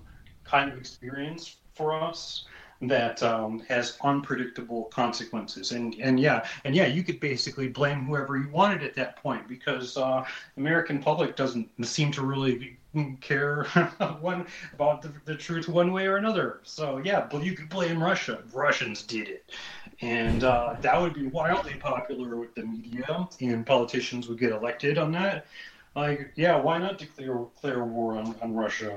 [0.45, 2.45] kind of experience for us
[2.83, 5.73] that um, has unpredictable consequences.
[5.73, 9.49] And and yeah, and yeah, you could basically blame whoever you wanted at that point
[9.49, 10.25] because uh,
[10.57, 12.79] American public doesn't seem to really
[13.21, 13.65] care
[14.21, 16.61] one about the, the, truth one way or another.
[16.63, 18.43] So yeah, but you could blame Russia.
[18.53, 19.51] Russians did it,
[20.01, 24.99] and uh, that would be wildly popular with the media, and politicians would get elected
[24.99, 25.47] on that.
[25.97, 28.97] Like, yeah, why not declare declare war on, on Russia?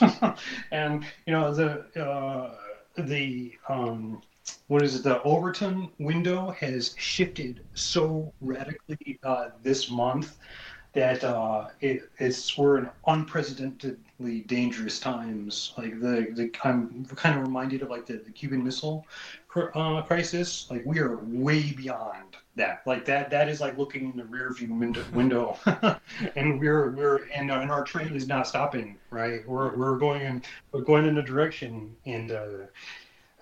[0.72, 1.84] and you know the.
[2.00, 2.56] Uh,
[2.98, 4.22] the um,
[4.68, 5.02] what is it?
[5.02, 10.38] The Overton window has shifted so radically uh, this month
[10.96, 15.74] that uh, it, it's we're in unprecedentedly dangerous times.
[15.76, 19.06] Like the, the I'm kind of reminded of like the, the Cuban Missile
[19.74, 20.66] uh, crisis.
[20.70, 22.25] Like we are way beyond
[22.56, 22.82] that.
[22.86, 25.58] Like that that is like looking in the rear view window, window.
[26.36, 28.96] and we're we're and, uh, and our train is not stopping.
[29.10, 30.42] Right, we're we're going in
[30.72, 32.48] we're going in a direction, and uh,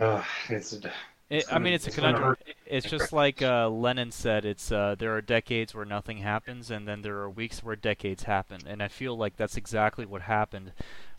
[0.01, 0.73] uh, it's.
[0.73, 0.93] A,
[1.31, 2.37] it, I mean, it's, it's a conundrum.
[2.67, 4.45] It's just like uh, Lenin said.
[4.45, 8.25] It's uh, there are decades where nothing happens, and then there are weeks where decades
[8.25, 8.61] happen.
[8.67, 10.73] And I feel like that's exactly what happened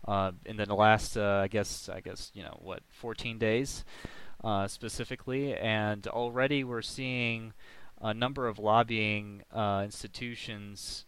[0.06, 3.84] uh, in the last, uh, I guess, I guess you know what, 14 days
[4.44, 5.54] uh, specifically.
[5.54, 7.52] And already we're seeing
[8.00, 11.04] a number of lobbying uh, institutions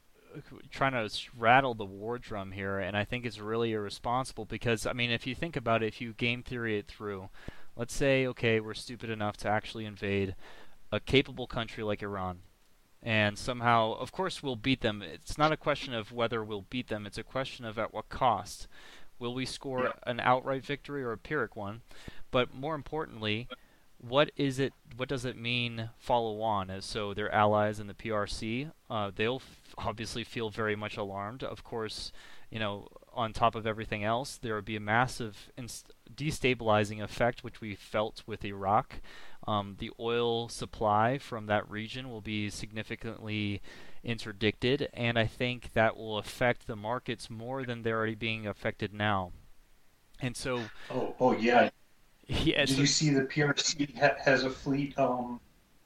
[0.70, 4.92] trying to rattle the war drum here, and I think it's really irresponsible because I
[4.92, 7.30] mean, if you think about it, if you game theory it through
[7.78, 10.34] let's say, okay, we're stupid enough to actually invade
[10.90, 12.40] a capable country like Iran.
[13.00, 15.00] And somehow, of course, we'll beat them.
[15.00, 18.08] It's not a question of whether we'll beat them, it's a question of at what
[18.08, 18.66] cost.
[19.20, 21.82] Will we score an outright victory or a Pyrrhic one?
[22.30, 23.48] But more importantly,
[23.98, 24.72] what is it?
[24.96, 25.90] What does it mean?
[25.98, 30.76] Follow on, as so their allies in the PRC, uh, they'll f- obviously feel very
[30.76, 31.42] much alarmed.
[31.42, 32.12] Of course,
[32.50, 37.42] you know, on top of everything else, there would be a massive inst- destabilizing effect,
[37.42, 39.00] which we felt with Iraq.
[39.46, 43.60] Um, the oil supply from that region will be significantly
[44.04, 48.94] interdicted, and I think that will affect the markets more than they're already being affected
[48.94, 49.32] now.
[50.20, 51.70] And so, oh, oh yeah,
[52.28, 52.64] yeah.
[52.64, 55.40] Did so, you see the PRC ha- has a fleet um,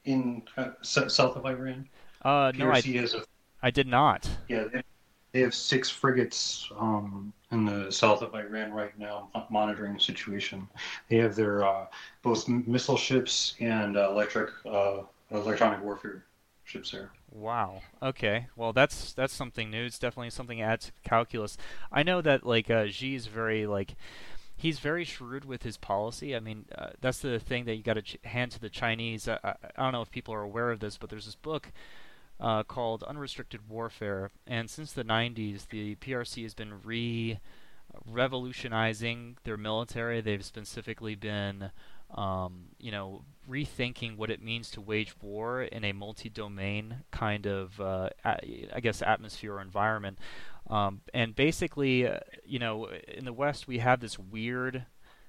[0.05, 1.87] in uh, south of Iran?
[2.21, 3.23] Uh, PRC no, I, has a.
[3.61, 4.29] I did not.
[4.47, 4.83] Yeah, they,
[5.31, 10.67] they have six frigates um, in the south of Iran right now, monitoring the situation.
[11.09, 11.87] They have their uh,
[12.21, 16.23] both missile ships and uh, electric uh, electronic warfare
[16.65, 17.11] ships there.
[17.31, 17.81] Wow.
[18.01, 18.47] Okay.
[18.55, 19.85] Well, that's that's something new.
[19.85, 21.57] It's definitely something adds calculus.
[21.91, 23.95] I know that like uh, Xi is very like
[24.55, 26.35] he's very shrewd with his policy.
[26.35, 29.27] I mean, uh, that's the thing that you got to ch- hand to the Chinese.
[29.27, 31.71] I, I, I don't know if people are aware of this, but there's this book
[32.39, 34.31] uh, called Unrestricted Warfare.
[34.47, 37.39] And since the 90s, the PRC has been re
[38.09, 40.21] revolutionizing their military.
[40.21, 41.71] They've specifically been,
[42.15, 47.79] um, you know, rethinking what it means to wage war in a multi-domain kind of,
[47.79, 50.17] uh, I guess, atmosphere or environment.
[50.69, 54.85] Um, and basically, uh, you know, in the West, we have this weird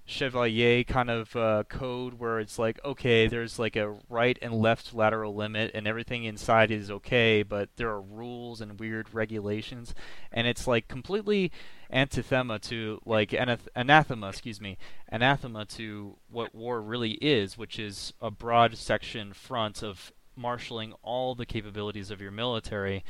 [0.07, 4.95] Chevalier kind of uh, code where it's like, okay, there's like a right and left
[4.95, 9.95] lateral limit, and everything inside is okay, but there are rules and weird regulations,
[10.31, 11.51] and it's like completely
[11.91, 14.77] antithema to like anath- anathema, excuse me,
[15.11, 21.35] anathema to what war really is, which is a broad section front of marshaling all
[21.35, 23.03] the capabilities of your military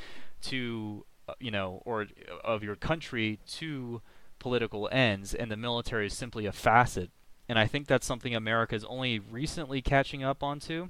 [0.43, 1.05] to,
[1.41, 2.07] you know, or
[2.43, 4.03] of your country to
[4.39, 7.11] political ends, and the military is simply a facet.
[7.49, 10.89] And I think that's something America is only recently catching up onto.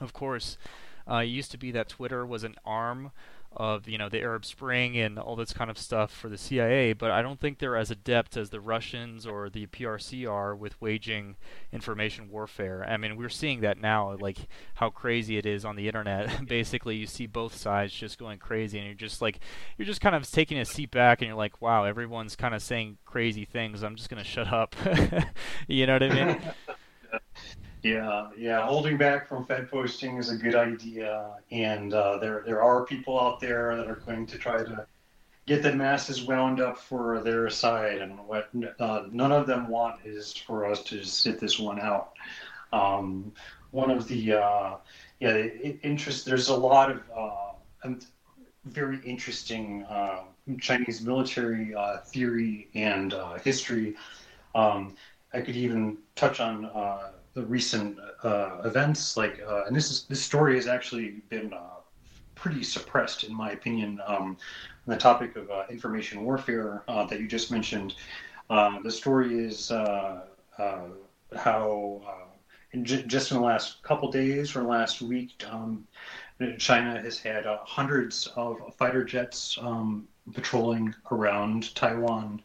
[0.00, 0.56] Of course,
[1.10, 3.12] uh, it used to be that Twitter was an arm
[3.56, 6.92] of you know the Arab Spring and all this kind of stuff for the CIA,
[6.92, 10.80] but I don't think they're as adept as the Russians or the PRC are with
[10.80, 11.36] waging
[11.72, 12.84] information warfare.
[12.88, 14.38] I mean, we're seeing that now, like
[14.74, 16.46] how crazy it is on the internet.
[16.48, 19.40] Basically, you see both sides just going crazy, and you're just like
[19.78, 22.62] you're just kind of taking a seat back, and you're like, wow, everyone's kind of
[22.62, 23.82] saying crazy things.
[23.82, 24.74] I'm just gonna shut up.
[25.68, 26.40] you know what I mean?
[27.84, 28.66] Yeah, yeah.
[28.66, 33.20] Holding back from Fed posting is a good idea, and uh, there there are people
[33.20, 34.86] out there that are going to try to
[35.44, 38.48] get the masses wound up for their side, and what
[38.80, 42.14] uh, none of them want is for us to sit this one out.
[42.72, 43.34] Um,
[43.70, 44.76] one of the uh,
[45.20, 45.36] yeah
[45.82, 46.24] interest.
[46.24, 47.90] There's a lot of uh,
[48.64, 50.20] very interesting uh,
[50.58, 53.94] Chinese military uh, theory and history.
[54.54, 54.96] Um,
[55.34, 56.70] I could even touch on
[57.34, 59.16] the recent uh, events.
[59.16, 61.80] Like, uh, and this is this story has actually been uh,
[62.34, 64.00] pretty suppressed, in my opinion.
[64.06, 64.36] Um,
[64.86, 67.94] on the topic of uh, information warfare uh, that you just mentioned,
[68.50, 69.68] uh, the story is
[71.36, 72.02] how
[72.72, 75.86] in j- just in the last couple days or last week, um,
[76.58, 82.42] China has had hundreds of fighter jets um, patrolling around Taiwan.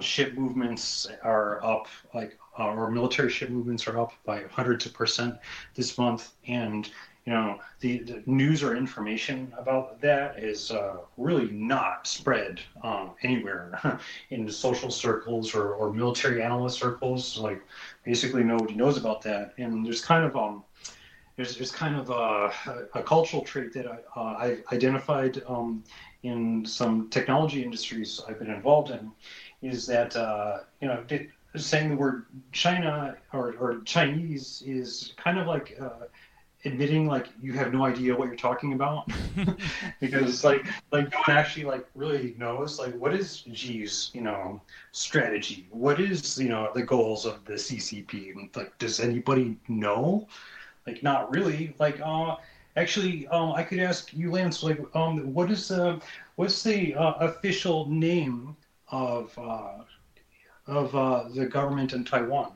[0.00, 4.94] ship movements are up like uh, our military ship movements are up by hundreds of
[4.94, 5.36] percent
[5.74, 6.90] this month, and
[7.26, 13.12] you know the, the news or information about that is uh, really not spread um,
[13.22, 13.98] anywhere
[14.30, 17.38] in social circles or, or military analyst circles.
[17.38, 17.62] Like
[18.04, 20.64] basically nobody knows about that, and there's kind of um
[21.40, 22.52] there's, there's kind of a,
[22.94, 25.82] a cultural trait that I, uh, I identified um,
[26.22, 29.10] in some technology industries I've been involved in,
[29.62, 31.02] is that uh, you know
[31.56, 36.06] saying the word China or, or Chinese is kind of like uh,
[36.64, 39.10] admitting like you have no idea what you're talking about.
[40.00, 44.60] Because like like no one actually like really knows like what is Xi's you know
[44.92, 45.66] strategy?
[45.70, 50.26] What is you know the goals of the CCP like does anybody know?
[50.86, 51.74] Like not really.
[51.78, 52.36] Like uh
[52.76, 56.00] actually um I could ask you Lance like um what is the
[56.36, 58.56] what's the uh, official name
[58.88, 59.82] of uh
[60.70, 62.52] of uh, the government in Taiwan.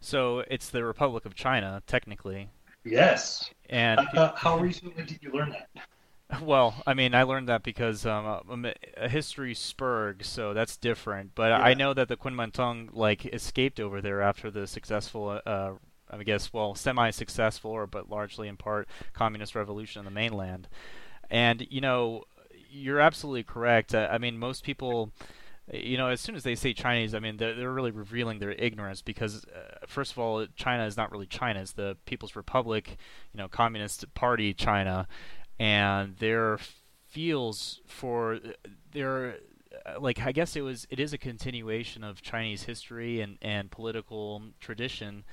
[0.00, 2.50] So it's the Republic of China, technically.
[2.84, 3.50] Yes.
[3.68, 5.68] And uh, how recently did you learn that?
[6.42, 8.66] Well, I mean, I learned that because um, I'm
[8.98, 11.34] a history spurg, so that's different.
[11.34, 11.58] But yeah.
[11.58, 15.70] I know that the Kuomintang like escaped over there after the successful, uh,
[16.10, 20.68] I guess, well, semi-successful or but largely in part communist revolution in the mainland.
[21.30, 22.24] And you know,
[22.70, 23.94] you're absolutely correct.
[23.94, 25.12] Uh, I mean, most people
[25.72, 28.52] you know, as soon as they say Chinese, I mean, they're, they're really revealing their
[28.52, 32.96] ignorance because, uh, first of all, China is not really China; it's the People's Republic,
[33.32, 35.06] you know, Communist Party China,
[35.58, 36.58] and their
[37.06, 38.38] feels for
[38.92, 39.38] their
[39.86, 43.70] uh, like I guess it was it is a continuation of Chinese history and and
[43.70, 45.24] political tradition.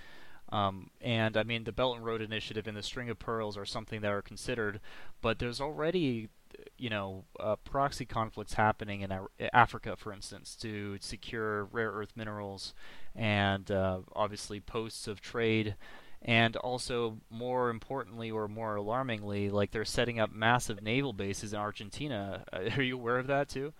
[0.52, 3.66] Um, and I mean, the Belt and Road Initiative and the String of Pearls are
[3.66, 4.80] something that are considered,
[5.22, 6.30] but there's already
[6.78, 9.12] you know, uh, proxy conflicts happening in
[9.54, 12.74] Africa, for instance, to secure rare earth minerals
[13.16, 15.76] and uh, obviously posts of trade.
[16.22, 21.60] And also, more importantly or more alarmingly, like they're setting up massive naval bases in
[21.60, 22.44] Argentina.
[22.52, 23.74] Uh, are you aware of that too?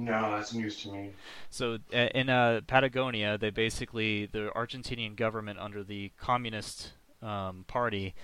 [0.00, 1.10] No, that's news to me.
[1.50, 8.14] So in uh, Patagonia, they basically the Argentinian government under the Communist um, Party,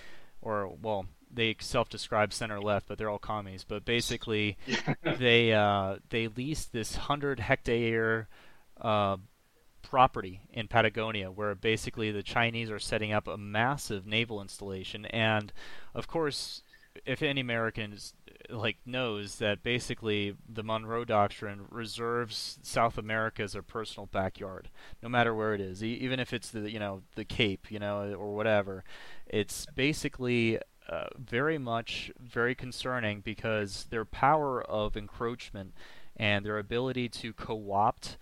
[0.40, 1.06] or well,
[1.36, 3.64] they self-describe center left, but they're all commies.
[3.66, 4.56] But basically,
[5.18, 8.28] they uh, they leased this hundred hectare
[8.80, 9.18] uh,
[9.82, 15.06] property in Patagonia, where basically the Chinese are setting up a massive naval installation.
[15.06, 15.52] And
[15.94, 16.62] of course,
[17.04, 18.14] if any Americans
[18.50, 24.68] like knows that basically the Monroe Doctrine reserves South America as their personal backyard,
[25.02, 27.78] no matter where it is, e- even if it's the you know the Cape, you
[27.78, 28.84] know, or whatever.
[29.26, 30.58] It's basically
[30.88, 35.72] uh, very much very concerning because their power of encroachment
[36.16, 38.16] and their ability to co-opt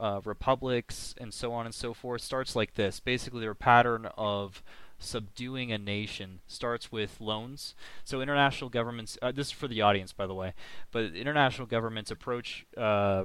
[0.00, 3.00] uh, republics and so on and so forth starts like this.
[3.00, 4.62] Basically, their pattern of
[4.98, 7.74] subduing a nation starts with loans.
[8.04, 10.54] So international governments, uh, this is for the audience, by the way,
[10.90, 12.66] but international governments approach.
[12.76, 13.24] Uh,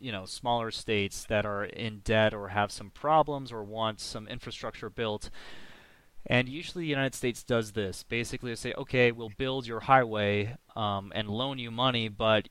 [0.00, 4.28] you know, smaller states that are in debt or have some problems or want some
[4.28, 5.30] infrastructure built,
[6.26, 8.02] and usually the United States does this.
[8.02, 12.48] Basically, they say, okay, we'll build your highway um, and loan you money, but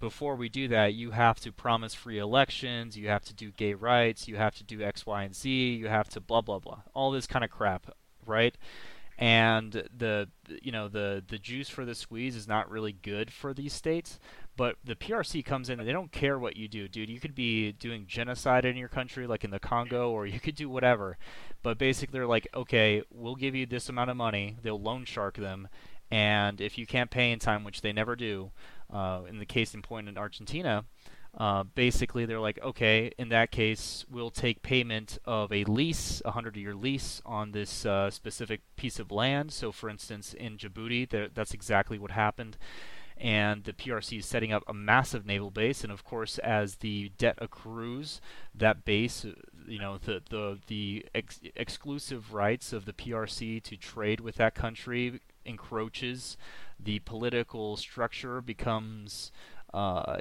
[0.00, 3.72] before we do that, you have to promise free elections, you have to do gay
[3.74, 6.80] rights, you have to do X, Y, and Z, you have to blah blah blah,
[6.92, 7.86] all this kind of crap,
[8.26, 8.56] right?
[9.18, 10.28] And the
[10.60, 14.18] you know the the juice for the squeeze is not really good for these states.
[14.56, 17.08] But the PRC comes in and they don't care what you do, dude.
[17.08, 20.54] You could be doing genocide in your country, like in the Congo, or you could
[20.54, 21.16] do whatever.
[21.62, 24.56] But basically, they're like, okay, we'll give you this amount of money.
[24.62, 25.68] They'll loan shark them,
[26.10, 28.50] and if you can't pay in time, which they never do,
[28.92, 30.84] uh, in the case in point in Argentina,
[31.38, 36.32] uh, basically they're like, okay, in that case, we'll take payment of a lease, a
[36.32, 39.50] hundred-year lease on this uh, specific piece of land.
[39.52, 42.58] So, for instance, in Djibouti, that's exactly what happened
[43.16, 45.82] and the PRC is setting up a massive naval base.
[45.82, 48.20] And of course, as the debt accrues,
[48.54, 49.32] that base, uh,
[49.66, 54.54] you know, the the the ex- exclusive rights of the PRC to trade with that
[54.54, 56.36] country encroaches.
[56.78, 59.30] The political structure becomes
[59.74, 60.18] uh,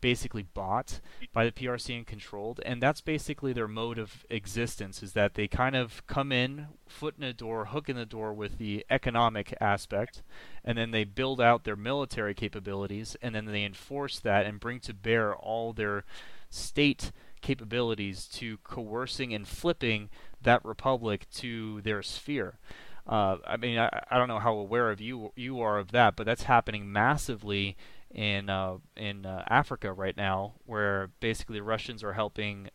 [0.00, 1.00] basically bought
[1.32, 5.02] by the PRC and controlled, and that's basically their mode of existence.
[5.02, 8.32] Is that they kind of come in, foot in the door, hook in the door
[8.32, 10.22] with the economic aspect,
[10.64, 14.80] and then they build out their military capabilities, and then they enforce that and bring
[14.80, 16.04] to bear all their
[16.50, 20.08] state capabilities to coercing and flipping
[20.42, 22.58] that republic to their sphere.
[23.06, 26.14] Uh, I mean, I, I don't know how aware of you you are of that,
[26.14, 27.76] but that's happening massively
[28.14, 32.68] in uh, in uh, Africa right now, where basically Russians are helping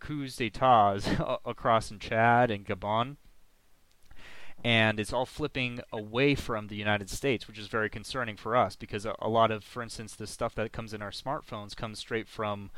[0.00, 3.16] coups d'états across in Chad and Gabon,
[4.64, 8.76] and it's all flipping away from the United States, which is very concerning for us
[8.76, 11.98] because a, a lot of, for instance, the stuff that comes in our smartphones comes
[11.98, 12.70] straight from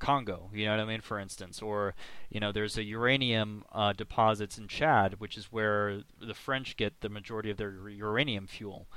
[0.00, 1.94] Congo, you know what I mean, for instance, or
[2.30, 7.00] you know, there's a uranium uh, deposits in Chad, which is where the French get
[7.00, 8.88] the majority of their uranium fuel.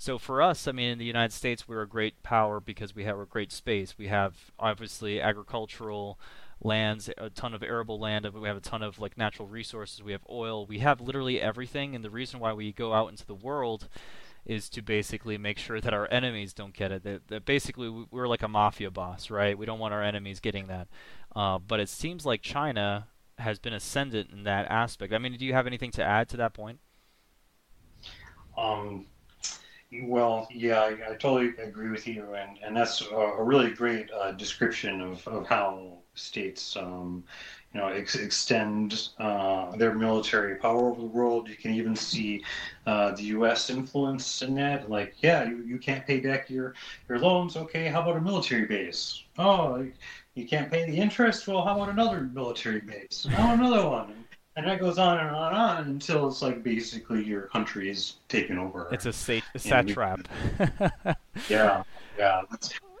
[0.00, 3.02] So for us, I mean, in the United States, we're a great power because we
[3.02, 3.98] have a great space.
[3.98, 6.20] We have obviously agricultural
[6.62, 10.02] lands, a ton of arable land, we have a ton of like natural resources.
[10.02, 10.66] We have oil.
[10.66, 11.96] We have literally everything.
[11.96, 13.88] And the reason why we go out into the world
[14.46, 17.02] is to basically make sure that our enemies don't get it.
[17.02, 19.58] That, that basically we're like a mafia boss, right?
[19.58, 20.86] We don't want our enemies getting that.
[21.34, 25.12] Uh, but it seems like China has been ascendant in that aspect.
[25.12, 26.78] I mean, do you have anything to add to that point?
[28.56, 29.06] Um,
[30.02, 34.10] well, yeah, I, I, totally agree with you, and, and that's a, a really great
[34.12, 37.24] uh, description of, of how states, um,
[37.72, 41.48] you know, ex- extend uh, their military power over the world.
[41.48, 42.44] You can even see
[42.86, 43.70] uh, the U.S.
[43.70, 44.90] influence in that.
[44.90, 46.74] Like, yeah, you, you can't pay back your,
[47.08, 47.56] your loans.
[47.56, 49.22] Okay, how about a military base?
[49.38, 49.86] Oh,
[50.34, 51.48] you can't pay the interest.
[51.48, 53.26] Well, how about another military base?
[53.30, 54.24] How another one?
[54.58, 58.16] And that goes on and on and on until it's like basically your country is
[58.28, 58.88] taken over.
[58.90, 60.26] It's a, sat- a satrap.
[61.48, 61.84] yeah,
[62.18, 62.42] yeah.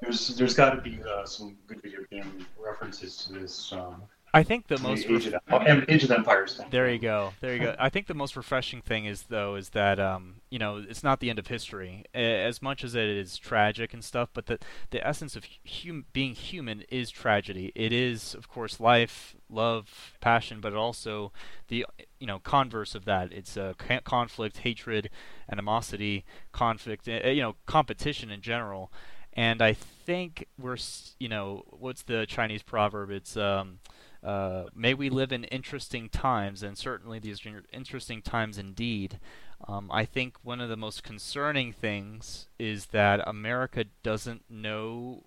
[0.00, 3.72] There's there's got to be uh, some good video game references to this.
[3.72, 4.02] Um,
[4.34, 6.66] I think the most Age, of, the, Age of Empires thing.
[6.70, 7.32] There you go.
[7.40, 7.74] There you go.
[7.78, 11.20] I think the most refreshing thing is though is that um, you know it's not
[11.20, 14.58] the end of history as much as it is tragic and stuff, but the
[14.90, 17.72] the essence of hum- being human is tragedy.
[17.74, 21.32] It is of course life, love, passion, but also
[21.68, 21.86] the
[22.20, 23.32] you know converse of that.
[23.32, 23.72] It's uh,
[24.04, 25.08] conflict, hatred,
[25.50, 28.92] animosity, conflict, uh, you know competition in general.
[29.32, 30.76] And I think we're
[31.18, 33.10] you know what's the Chinese proverb?
[33.10, 33.78] It's um,
[34.22, 39.20] uh, may we live in interesting times, and certainly these are interesting times indeed.
[39.66, 45.22] Um, I think one of the most concerning things is that America doesn't know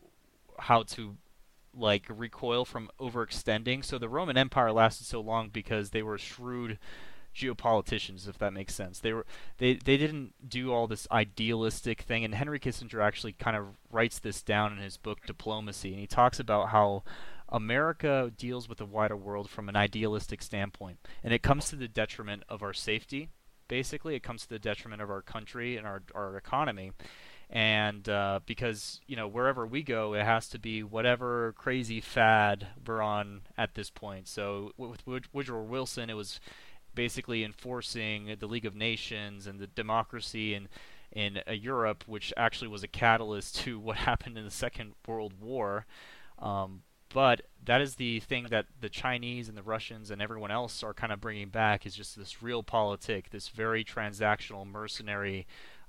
[0.59, 1.17] how to
[1.73, 3.83] like recoil from overextending.
[3.83, 6.77] So the Roman Empire lasted so long because they were shrewd
[7.33, 8.99] geopoliticians, if that makes sense.
[8.99, 9.25] They were
[9.57, 14.19] they they didn't do all this idealistic thing, and Henry Kissinger actually kind of writes
[14.19, 17.03] this down in his book Diplomacy, and he talks about how
[17.51, 21.87] America deals with the wider world from an idealistic standpoint, and it comes to the
[21.87, 23.29] detriment of our safety.
[23.67, 26.91] Basically, it comes to the detriment of our country and our our economy.
[27.49, 32.67] And uh, because you know wherever we go, it has to be whatever crazy fad
[32.87, 34.29] we're on at this point.
[34.29, 36.39] So with Woodrow Wilson, it was
[36.95, 40.69] basically enforcing the League of Nations and the democracy and
[41.11, 45.33] in uh, Europe, which actually was a catalyst to what happened in the Second World
[45.39, 45.85] War.
[46.39, 46.83] Um,
[47.13, 50.93] but that is the thing that the Chinese and the Russians and everyone else are
[50.93, 55.45] kind of bringing back is just this realpolitik, this very transactional, mercenary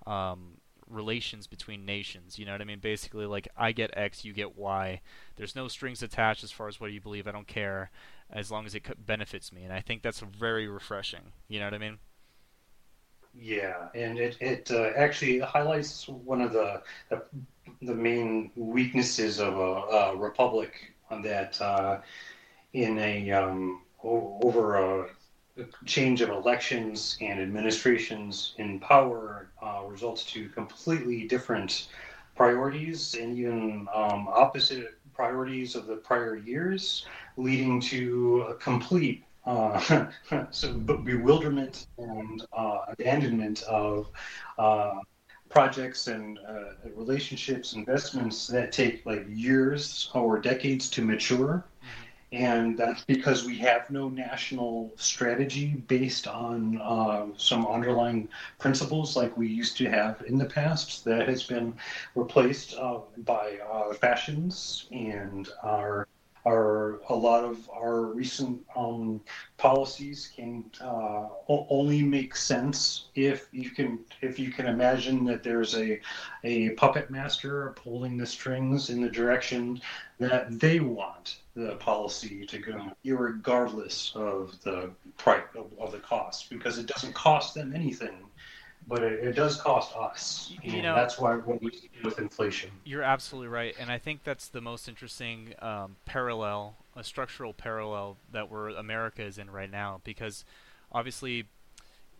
[0.06, 0.58] um,
[0.88, 2.38] relations between nations.
[2.38, 2.80] You know what I mean?
[2.80, 5.00] Basically, like I get X, you get Y.
[5.36, 7.26] There's no strings attached as far as what you believe.
[7.26, 7.90] I don't care
[8.30, 11.32] as long as it benefits me, and I think that's very refreshing.
[11.48, 11.98] You know what I mean?
[13.34, 17.22] Yeah, and it it uh, actually highlights one of the, the
[17.80, 22.00] the main weaknesses of a, a republic that uh,
[22.72, 25.08] in a um, over a
[25.84, 31.88] change of elections and administrations in power uh, results to completely different
[32.34, 37.06] priorities and even um, opposite priorities of the prior years,
[37.36, 40.06] leading to a complete uh,
[40.50, 44.08] so bewilderment and uh, abandonment of
[44.58, 44.94] uh,
[45.52, 51.64] projects and uh, relationships, investments that take like years or decades to mature.
[52.32, 58.26] And that's because we have no national strategy based on uh, some underlying
[58.58, 61.74] principles like we used to have in the past that has been
[62.14, 66.08] replaced uh, by uh, fashions and our
[66.46, 69.20] our a lot of our recent um,
[69.58, 75.76] policies can uh, only make sense if you can if you can imagine that there's
[75.76, 76.00] a
[76.44, 79.80] a puppet master pulling the strings in the direction
[80.18, 86.48] that they want the policy to go, regardless of the price of, of the cost,
[86.48, 88.24] because it doesn't cost them anything
[88.86, 90.54] but it, it, does cost us.
[90.62, 92.70] You know, that's why what we see with inflation.
[92.84, 98.18] You're absolutely right, and I think that's the most interesting um, parallel, a structural parallel
[98.32, 100.44] that we're America is in right now, because
[100.90, 101.46] obviously.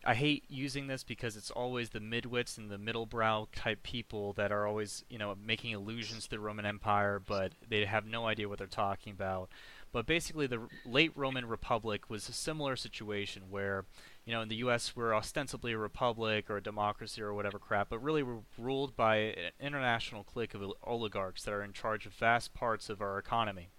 [0.05, 4.51] I hate using this because it's always the midwits and the middlebrow type people that
[4.51, 8.49] are always, you know, making allusions to the Roman Empire, but they have no idea
[8.49, 9.49] what they're talking about.
[9.93, 13.85] But basically, the late Roman Republic was a similar situation where
[14.25, 14.95] you know, in the U.S.
[14.95, 19.17] we're ostensibly a republic or a democracy or whatever crap, but really we're ruled by
[19.17, 23.71] an international clique of oligarchs that are in charge of vast parts of our economy.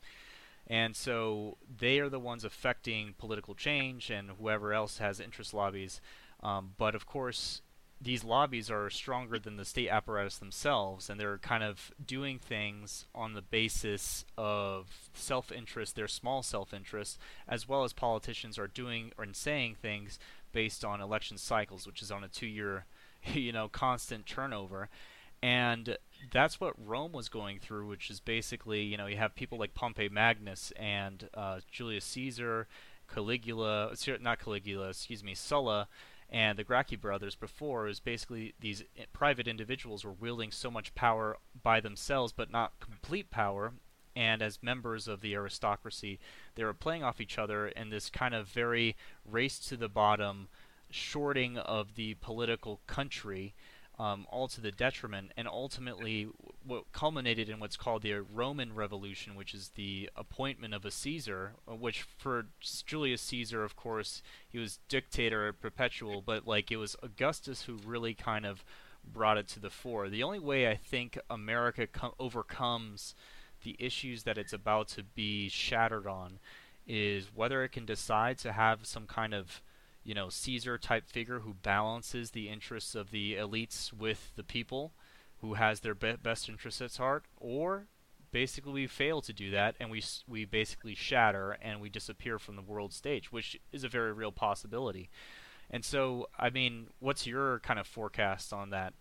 [0.68, 6.02] And so they are the ones affecting political change and whoever else has interest lobbies.
[6.42, 7.62] Um, but of course,
[8.04, 13.06] these lobbies are stronger than the state apparatus themselves, and they're kind of doing things
[13.16, 19.26] on the basis of self-interest, their small self-interest, as well as politicians are doing or
[19.32, 20.20] saying things
[20.52, 22.86] based on election cycles, which is on a two-year,
[23.34, 24.90] you know, constant turnover,
[25.42, 25.98] and
[26.32, 29.74] that's what Rome was going through, which is basically, you know, you have people like
[29.74, 32.68] Pompey Magnus and uh, Julius Caesar,
[33.14, 35.90] Caligula, not Caligula, excuse me, Sulla
[36.30, 41.38] and the Gracchi brothers before is basically these private individuals were wielding so much power
[41.62, 43.74] by themselves, but not complete power.
[44.16, 46.20] And as members of the aristocracy,
[46.56, 48.96] they were playing off each other in this kind of very
[49.26, 50.50] race to the bottom,
[50.90, 53.56] shorting of the political country
[54.00, 56.28] um, all to the detriment, and ultimately
[56.66, 61.54] what culminated in what's called the Roman Revolution, which is the appointment of a Caesar,
[61.70, 66.96] uh, which for Julius Caesar, of course, he was dictator perpetual, but like it was
[67.04, 68.64] Augustus who really kind of
[69.06, 70.10] brought it to the fore.
[70.10, 73.16] The only way I think America com- overcomes
[73.64, 76.40] the issues that it's about to be shattered on
[76.88, 79.62] is whether it can decide to have some kind of
[80.04, 84.94] you know Caesar type figure who balances the interests of the elites with the people,
[85.42, 87.88] who has their be- best interests at heart, or
[88.32, 92.56] basically we fail to do that and we we basically shatter and we disappear from
[92.56, 95.10] the world stage, which is a very real possibility.
[95.70, 98.94] And so, I mean, what's your kind of forecast on that?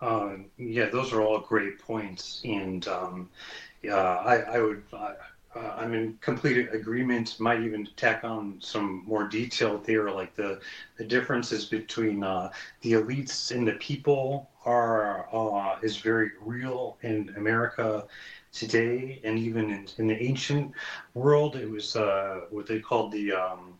[0.00, 3.30] Uh, yeah, those are all great points, and um,
[3.82, 4.82] yeah, I, I would.
[5.56, 7.38] Uh, I'm in complete agreement.
[7.38, 10.60] Might even tack on some more detail there, like the
[10.96, 12.50] the differences between uh,
[12.82, 18.06] the elites and the people are uh, is very real in America
[18.52, 20.72] today, and even in, in the ancient
[21.14, 23.74] world, it was uh, what they called the um,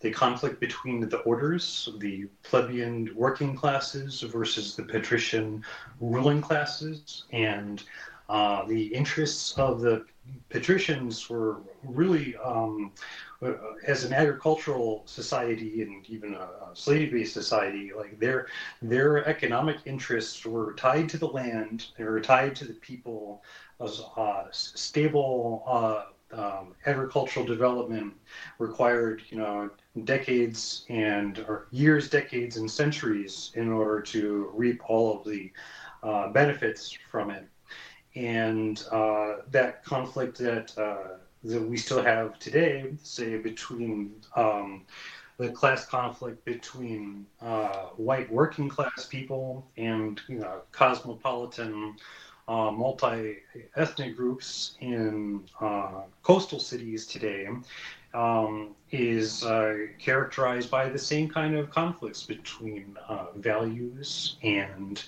[0.00, 5.64] the conflict between the orders, the plebeian working classes versus the patrician
[6.00, 7.82] ruling classes, and
[8.28, 10.04] uh, the interests of the
[10.50, 12.92] patricians were really, um,
[13.40, 13.54] uh,
[13.86, 18.46] as an agricultural society and even a, slave-based society, like their
[18.82, 21.86] their economic interests were tied to the land.
[21.96, 23.42] They were tied to the people.
[23.80, 26.02] As uh, stable uh,
[26.32, 28.12] um, agricultural development
[28.58, 29.70] required, you know,
[30.04, 35.50] decades and or years, decades, and centuries in order to reap all of the
[36.02, 37.48] uh, benefits from it
[38.18, 44.84] and uh, that conflict that uh, that we still have today, say between um,
[45.36, 51.94] the class conflict between uh, white working class people and you know, cosmopolitan
[52.48, 57.46] uh, multi-ethnic groups in uh, coastal cities today
[58.14, 62.96] um, is uh, characterized by the same kind of conflicts between
[63.36, 65.04] values and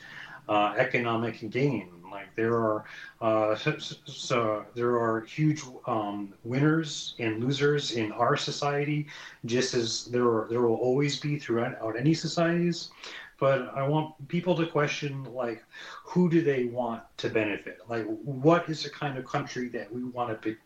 [0.48, 1.88] uh, economic gain.
[2.10, 2.84] Like there are
[3.20, 9.06] uh, so, there are huge um, winners and losers in our society,
[9.44, 12.90] just as there are, there will always be throughout any societies.
[13.38, 15.64] But I want people to question like,
[16.04, 17.78] who do they want to benefit?
[17.88, 20.56] Like, what is the kind of country that we want to be,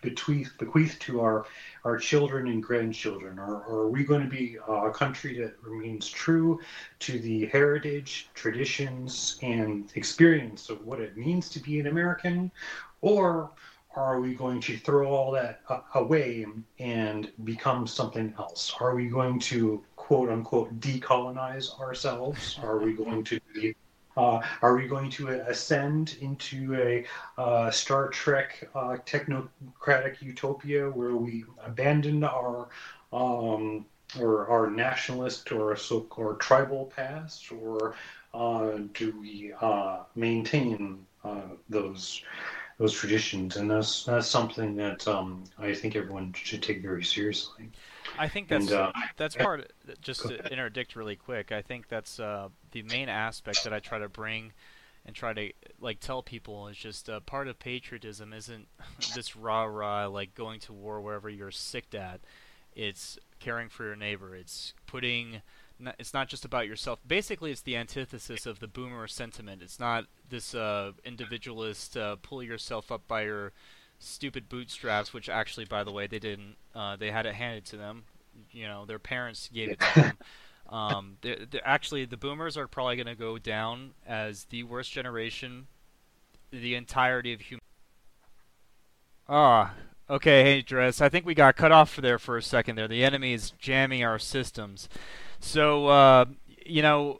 [0.00, 1.46] bequeath, bequeath to our,
[1.84, 3.38] our children and grandchildren?
[3.38, 6.60] Or, or are we going to be a country that remains true
[7.00, 12.50] to the heritage, traditions, and experience of what it means to be an American?
[13.00, 13.50] Or
[13.96, 16.46] are we going to throw all that uh, away
[16.78, 18.72] and become something else?
[18.80, 22.58] Are we going to quote unquote decolonize ourselves?
[22.62, 23.74] Are we going to be
[24.18, 27.06] uh, are we going to ascend into a
[27.40, 32.68] uh, Star Trek uh, technocratic utopia where we abandon our
[33.12, 33.86] um,
[34.18, 37.94] or our nationalist or so or tribal past, or
[38.34, 42.22] uh, do we uh, maintain uh, those
[42.78, 43.56] those traditions?
[43.56, 47.70] And that's that's something that um, I think everyone should take very seriously.
[48.18, 49.72] I think that's and, uh, that's part.
[50.00, 53.98] Just to interdict really quick, I think that's uh, the main aspect that I try
[53.98, 54.52] to bring
[55.04, 58.68] and try to like tell people is just uh, part of patriotism isn't
[59.14, 62.20] this rah rah like going to war wherever you're sick at.
[62.74, 64.36] It's caring for your neighbor.
[64.36, 65.42] It's putting.
[65.98, 66.98] It's not just about yourself.
[67.06, 69.62] Basically, it's the antithesis of the boomer sentiment.
[69.62, 73.52] It's not this uh, individualist uh, pull yourself up by your
[73.98, 76.56] stupid bootstraps, which actually, by the way, they didn't.
[76.74, 78.04] Uh, they had it handed to them.
[78.52, 80.18] You know, their parents gave it to them.
[80.68, 84.92] Um, they're, they're actually, the boomers are probably going to go down as the worst
[84.92, 85.66] generation,
[86.50, 87.62] the entirety of human.
[89.28, 89.74] Ah,
[90.10, 91.00] okay, hey, Dress.
[91.00, 92.88] I think we got cut off there for a second there.
[92.88, 94.88] The enemy is jamming our systems.
[95.40, 96.26] So, uh,
[96.66, 97.18] you know,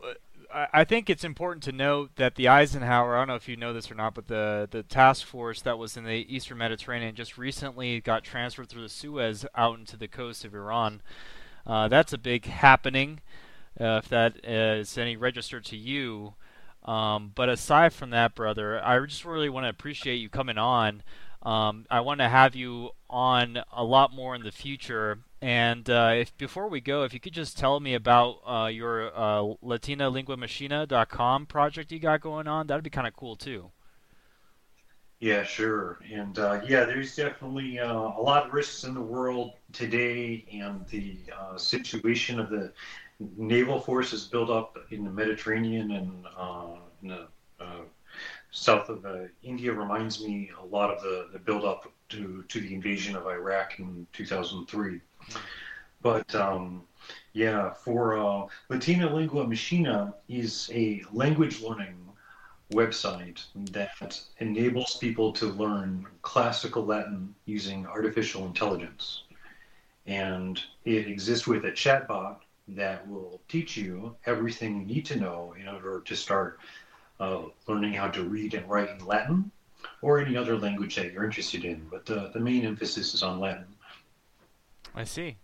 [0.72, 3.72] I think it's important to note that the Eisenhower, I don't know if you know
[3.72, 7.36] this or not, but the, the task force that was in the Eastern Mediterranean just
[7.36, 11.02] recently got transferred through the Suez out into the coast of Iran.
[11.66, 13.20] Uh, that's a big happening,
[13.80, 16.34] uh, if that is any register to you.
[16.84, 21.02] Um, but aside from that, brother, I just really want to appreciate you coming on.
[21.42, 25.18] Um, I want to have you on a lot more in the future.
[25.40, 29.08] And uh, if before we go, if you could just tell me about uh, your
[29.16, 33.70] uh, LatinaLinguaMachina.com project you got going on, that'd be kind of cool too.
[35.20, 35.98] Yeah, sure.
[36.12, 40.86] And uh, yeah, there's definitely uh, a lot of risks in the world today, and
[40.88, 42.72] the uh, situation of the
[43.36, 46.66] naval forces built up in the Mediterranean and uh,
[47.02, 47.26] in the
[47.60, 47.80] uh,
[48.50, 52.60] south of uh, India reminds me a lot of the, the build up to, to
[52.60, 55.00] the invasion of Iraq in 2003.
[56.02, 56.82] But um,
[57.32, 61.96] yeah, for uh, Latina Lingua Machina is a language learning
[62.72, 69.22] website that enables people to learn classical Latin using artificial intelligence.
[70.06, 75.54] And it exists with a chatbot that will teach you everything you need to know
[75.58, 76.60] in order to start
[77.20, 79.50] uh, learning how to read and write in Latin
[80.02, 81.86] or any other language that you're interested in.
[81.90, 83.66] But the, the main emphasis is on Latin.
[84.94, 85.36] I see.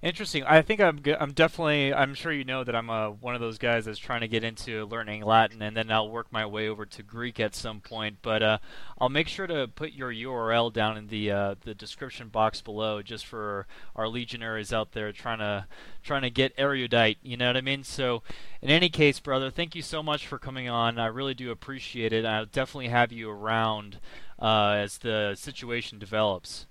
[0.00, 0.44] Interesting.
[0.44, 3.58] I think I'm I'm definitely I'm sure you know that I'm a, one of those
[3.58, 6.86] guys that's trying to get into learning Latin and then I'll work my way over
[6.86, 8.18] to Greek at some point.
[8.22, 8.58] But uh,
[9.00, 13.02] I'll make sure to put your URL down in the uh, the description box below
[13.02, 15.66] just for our legionaries out there trying to
[16.04, 17.18] trying to get erudite.
[17.22, 17.82] You know what I mean?
[17.82, 18.22] So
[18.62, 21.00] in any case, brother, thank you so much for coming on.
[21.00, 22.24] I really do appreciate it.
[22.24, 23.98] I'll definitely have you around
[24.38, 26.67] uh, as the situation develops.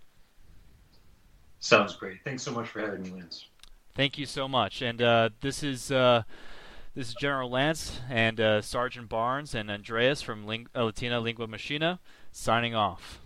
[1.60, 2.18] Sounds great.
[2.24, 3.48] Thanks so much for having me, Lance.
[3.96, 4.82] Thank you so much.
[4.82, 6.24] And uh, this is uh,
[6.94, 11.48] this is General Lance and uh, Sergeant Barnes and Andreas from Ling- uh, Latina Lingua
[11.48, 12.00] Machina
[12.32, 13.20] signing off.